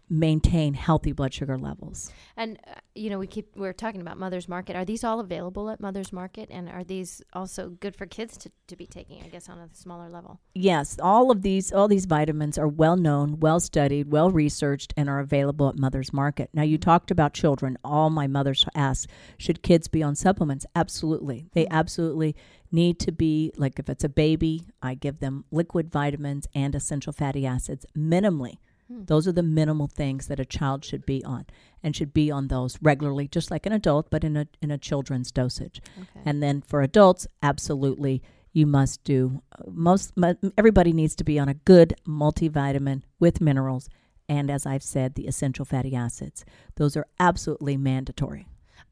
maintain 0.09 0.73
healthy 0.73 1.11
blood 1.11 1.33
sugar 1.33 1.57
levels. 1.57 2.11
And 2.35 2.59
uh, 2.67 2.75
you 2.95 3.09
know, 3.09 3.19
we 3.19 3.27
keep 3.27 3.55
we're 3.55 3.73
talking 3.73 4.01
about 4.01 4.17
Mother's 4.17 4.47
Market. 4.47 4.75
Are 4.75 4.85
these 4.85 5.03
all 5.03 5.19
available 5.19 5.69
at 5.69 5.79
Mother's 5.79 6.13
Market, 6.13 6.49
and 6.51 6.69
are 6.69 6.83
these 6.83 7.21
also 7.33 7.69
good 7.69 7.95
for 7.95 8.05
kids 8.05 8.37
to, 8.37 8.51
to 8.67 8.75
be 8.75 8.85
taking? 8.85 9.21
I 9.23 9.27
guess 9.27 9.49
on 9.49 9.57
a 9.57 9.69
smaller 9.73 10.09
level. 10.09 10.39
Yes, 10.53 10.97
all 11.01 11.31
of 11.31 11.41
these 11.41 11.71
all 11.71 11.87
these 11.87 12.05
vitamins 12.05 12.57
are 12.57 12.67
well 12.67 12.95
known, 12.95 13.39
well 13.39 13.59
studied, 13.59 14.11
well 14.11 14.31
researched, 14.31 14.93
and 14.95 15.09
are 15.09 15.19
available 15.19 15.69
at 15.69 15.77
Mother's 15.77 16.13
Market. 16.13 16.49
Now, 16.53 16.63
you 16.63 16.77
talked 16.77 17.11
about 17.11 17.33
children. 17.33 17.77
All 17.83 18.09
my 18.09 18.27
mothers 18.27 18.65
ask, 18.75 19.09
should 19.37 19.61
kids 19.61 19.87
be 19.87 20.03
on 20.03 20.15
supplements? 20.15 20.65
Absolutely, 20.75 21.47
they 21.53 21.67
absolutely 21.69 22.35
need 22.71 22.99
to 22.99 23.11
be 23.11 23.51
like 23.57 23.79
if 23.79 23.89
it's 23.89 24.03
a 24.03 24.09
baby, 24.09 24.67
I 24.81 24.93
give 24.93 25.19
them 25.19 25.45
liquid 25.51 25.91
vitamins 25.91 26.47
and 26.53 26.75
essential 26.75 27.13
fatty 27.13 27.45
acids 27.45 27.85
minimally. 27.95 28.57
Those 28.89 29.27
are 29.27 29.33
the 29.33 29.43
minimal 29.43 29.87
things 29.87 30.27
that 30.27 30.39
a 30.39 30.45
child 30.45 30.85
should 30.85 31.05
be 31.05 31.23
on 31.23 31.45
and 31.83 31.95
should 31.95 32.13
be 32.13 32.31
on 32.31 32.47
those 32.47 32.77
regularly, 32.81 33.27
just 33.27 33.51
like 33.51 33.65
an 33.65 33.73
adult, 33.73 34.09
but 34.09 34.23
in 34.23 34.37
a 34.37 34.47
in 34.61 34.71
a 34.71 34.77
children's 34.77 35.31
dosage. 35.31 35.81
Okay. 35.97 36.21
And 36.25 36.41
then 36.41 36.61
for 36.61 36.81
adults, 36.81 37.27
absolutely, 37.43 38.21
you 38.53 38.65
must 38.65 39.03
do 39.03 39.41
uh, 39.51 39.63
most. 39.67 40.13
Everybody 40.57 40.93
needs 40.93 41.15
to 41.15 41.23
be 41.23 41.37
on 41.37 41.49
a 41.49 41.53
good 41.53 41.95
multivitamin 42.07 43.03
with 43.19 43.41
minerals, 43.41 43.89
and 44.29 44.49
as 44.49 44.65
I've 44.65 44.83
said, 44.83 45.15
the 45.15 45.27
essential 45.27 45.65
fatty 45.65 45.95
acids. 45.95 46.45
Those 46.75 46.95
are 46.95 47.07
absolutely 47.19 47.77
mandatory. 47.77 48.47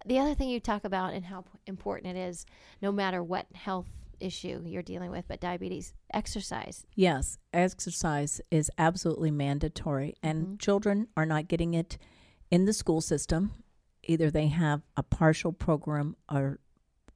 The 0.06 0.20
other 0.20 0.36
thing 0.36 0.50
you 0.50 0.60
talk 0.60 0.84
about 0.84 1.14
and 1.14 1.26
how 1.26 1.46
important 1.66 2.16
it 2.16 2.20
is, 2.20 2.46
no 2.82 2.92
matter 2.92 3.24
what 3.24 3.48
health 3.56 3.88
issue 4.20 4.62
you're 4.66 4.82
dealing 4.82 5.12
with, 5.12 5.26
but 5.28 5.40
diabetes, 5.40 5.94
exercise. 6.14 6.86
Yes, 6.96 7.38
exercise 7.54 8.42
is 8.52 8.72
absolutely 8.78 9.32
mandatory, 9.32 10.16
and 10.24 10.44
mm-hmm. 10.44 10.56
children 10.58 11.08
are 11.16 11.26
not 11.26 11.48
getting 11.48 11.74
it 11.74 11.98
in 12.52 12.66
the 12.66 12.74
school 12.74 13.02
system. 13.02 13.52
Either 14.04 14.30
they 14.30 14.48
have 14.48 14.82
a 14.96 15.04
partial 15.04 15.52
program 15.52 16.16
or 16.32 16.60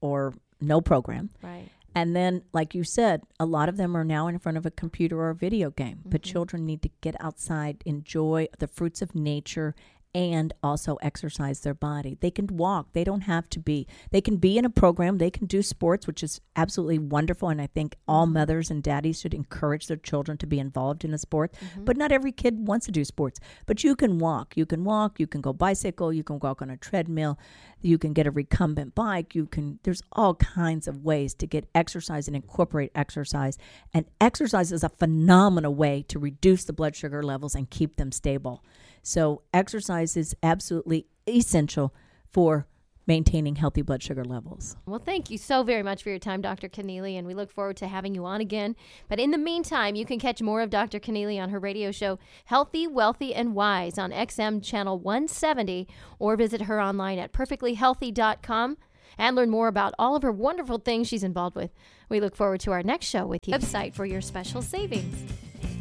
or 0.01 0.33
no 0.61 0.81
program. 0.81 1.29
Right. 1.41 1.69
And 1.95 2.15
then, 2.15 2.43
like 2.53 2.75
you 2.75 2.83
said, 2.83 3.23
a 3.39 3.45
lot 3.45 3.67
of 3.67 3.77
them 3.77 3.97
are 3.97 4.03
now 4.03 4.27
in 4.27 4.37
front 4.39 4.57
of 4.57 4.65
a 4.65 4.71
computer 4.71 5.19
or 5.19 5.29
a 5.29 5.35
video 5.35 5.71
game. 5.71 6.01
But 6.05 6.21
mm-hmm. 6.21 6.31
children 6.31 6.65
need 6.65 6.81
to 6.83 6.89
get 7.01 7.15
outside, 7.19 7.81
enjoy 7.85 8.47
the 8.59 8.67
fruits 8.67 9.01
of 9.01 9.15
nature, 9.15 9.75
and 10.19 10.51
also 10.61 10.97
exercise 11.01 11.61
their 11.61 11.73
body. 11.73 12.17
They 12.19 12.29
can 12.29 12.47
walk. 12.47 12.91
They 12.91 13.05
don't 13.05 13.21
have 13.21 13.49
to 13.51 13.59
be. 13.59 13.87
They 14.11 14.19
can 14.19 14.35
be 14.35 14.57
in 14.57 14.65
a 14.65 14.69
program. 14.69 15.17
They 15.17 15.31
can 15.31 15.47
do 15.47 15.61
sports, 15.61 16.07
which 16.07 16.21
is 16.21 16.41
absolutely 16.57 16.99
wonderful. 16.99 17.47
And 17.47 17.61
I 17.61 17.67
think 17.67 17.95
all 18.05 18.25
mm-hmm. 18.25 18.33
mothers 18.33 18.69
and 18.69 18.83
daddies 18.83 19.21
should 19.21 19.33
encourage 19.33 19.87
their 19.87 19.95
children 19.95 20.37
to 20.39 20.45
be 20.45 20.59
involved 20.59 21.05
in 21.05 21.13
a 21.13 21.17
sport. 21.17 21.53
Mm-hmm. 21.53 21.85
But 21.85 21.95
not 21.95 22.11
every 22.11 22.33
kid 22.33 22.67
wants 22.67 22.85
to 22.87 22.91
do 22.91 23.05
sports. 23.05 23.39
But 23.65 23.85
you 23.85 23.95
can 23.95 24.19
walk. 24.19 24.57
You 24.57 24.65
can 24.65 24.83
walk. 24.83 25.21
You 25.21 25.27
can 25.27 25.39
go 25.39 25.53
bicycle. 25.53 26.11
You 26.11 26.23
can 26.23 26.39
walk 26.39 26.61
on 26.61 26.69
a 26.69 26.75
treadmill. 26.75 27.39
You 27.81 27.97
can 27.97 28.11
get 28.11 28.27
a 28.27 28.31
recumbent 28.31 28.95
bike. 28.95 29.33
You 29.33 29.45
can. 29.45 29.79
There's 29.83 30.03
all 30.11 30.35
kinds 30.35 30.85
of 30.89 31.05
ways 31.05 31.33
to 31.35 31.47
get 31.47 31.69
exercise 31.73 32.27
and 32.27 32.35
incorporate 32.35 32.91
exercise. 32.93 33.57
And 33.93 34.05
exercise 34.19 34.73
is 34.73 34.83
a 34.83 34.89
phenomenal 34.89 35.73
way 35.73 36.03
to 36.09 36.19
reduce 36.19 36.65
the 36.65 36.73
blood 36.73 36.97
sugar 36.97 37.23
levels 37.23 37.55
and 37.55 37.69
keep 37.69 37.95
them 37.95 38.11
stable. 38.11 38.65
So 39.03 39.41
exercise 39.53 40.15
is 40.17 40.35
absolutely 40.43 41.07
essential 41.27 41.93
for 42.27 42.67
maintaining 43.09 43.55
healthy 43.55 43.81
blood 43.81 44.03
sugar 44.03 44.23
levels. 44.23 44.77
Well, 44.85 45.01
thank 45.03 45.31
you 45.31 45.37
so 45.39 45.63
very 45.63 45.81
much 45.81 46.03
for 46.03 46.09
your 46.09 46.19
time, 46.19 46.41
Dr. 46.41 46.69
Connealy, 46.69 47.17
and 47.17 47.25
we 47.25 47.33
look 47.33 47.51
forward 47.51 47.75
to 47.77 47.87
having 47.87 48.13
you 48.13 48.23
on 48.23 48.39
again. 48.39 48.75
But 49.09 49.19
in 49.19 49.31
the 49.31 49.37
meantime, 49.37 49.95
you 49.95 50.05
can 50.05 50.19
catch 50.19 50.43
more 50.43 50.61
of 50.61 50.69
Dr. 50.69 50.99
Connealy 50.99 51.41
on 51.41 51.49
her 51.49 51.59
radio 51.59 51.91
show, 51.91 52.19
Healthy, 52.45 52.85
Wealthy, 52.85 53.33
and 53.33 53.55
Wise, 53.55 53.97
on 53.97 54.11
XM 54.11 54.63
Channel 54.63 54.99
170, 54.99 55.87
or 56.19 56.37
visit 56.37 56.61
her 56.61 56.79
online 56.79 57.17
at 57.17 57.33
perfectlyhealthy.com 57.33 58.77
and 59.17 59.35
learn 59.35 59.49
more 59.49 59.67
about 59.67 59.95
all 59.97 60.15
of 60.15 60.21
her 60.21 60.31
wonderful 60.31 60.77
things 60.77 61.07
she's 61.07 61.23
involved 61.23 61.55
with. 61.55 61.71
We 62.09 62.19
look 62.19 62.35
forward 62.35 62.59
to 62.61 62.71
our 62.71 62.83
next 62.83 63.07
show 63.07 63.25
with 63.25 63.47
you. 63.47 63.55
Website 63.55 63.95
for 63.95 64.05
your 64.05 64.21
special 64.21 64.61
savings. 64.61 65.17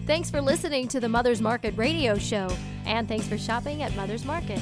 Thanks 0.07 0.31
for 0.31 0.41
listening 0.41 0.89
to 0.89 1.01
the 1.01 1.09
Mother's 1.11 1.43
Market 1.43 1.77
radio 1.77 2.17
show, 2.17 2.49
and 2.89 3.07
thanks 3.07 3.29
for 3.29 3.39
shopping 3.39 3.83
at 3.83 3.95
Mother's 3.95 4.25
Market. 4.25 4.61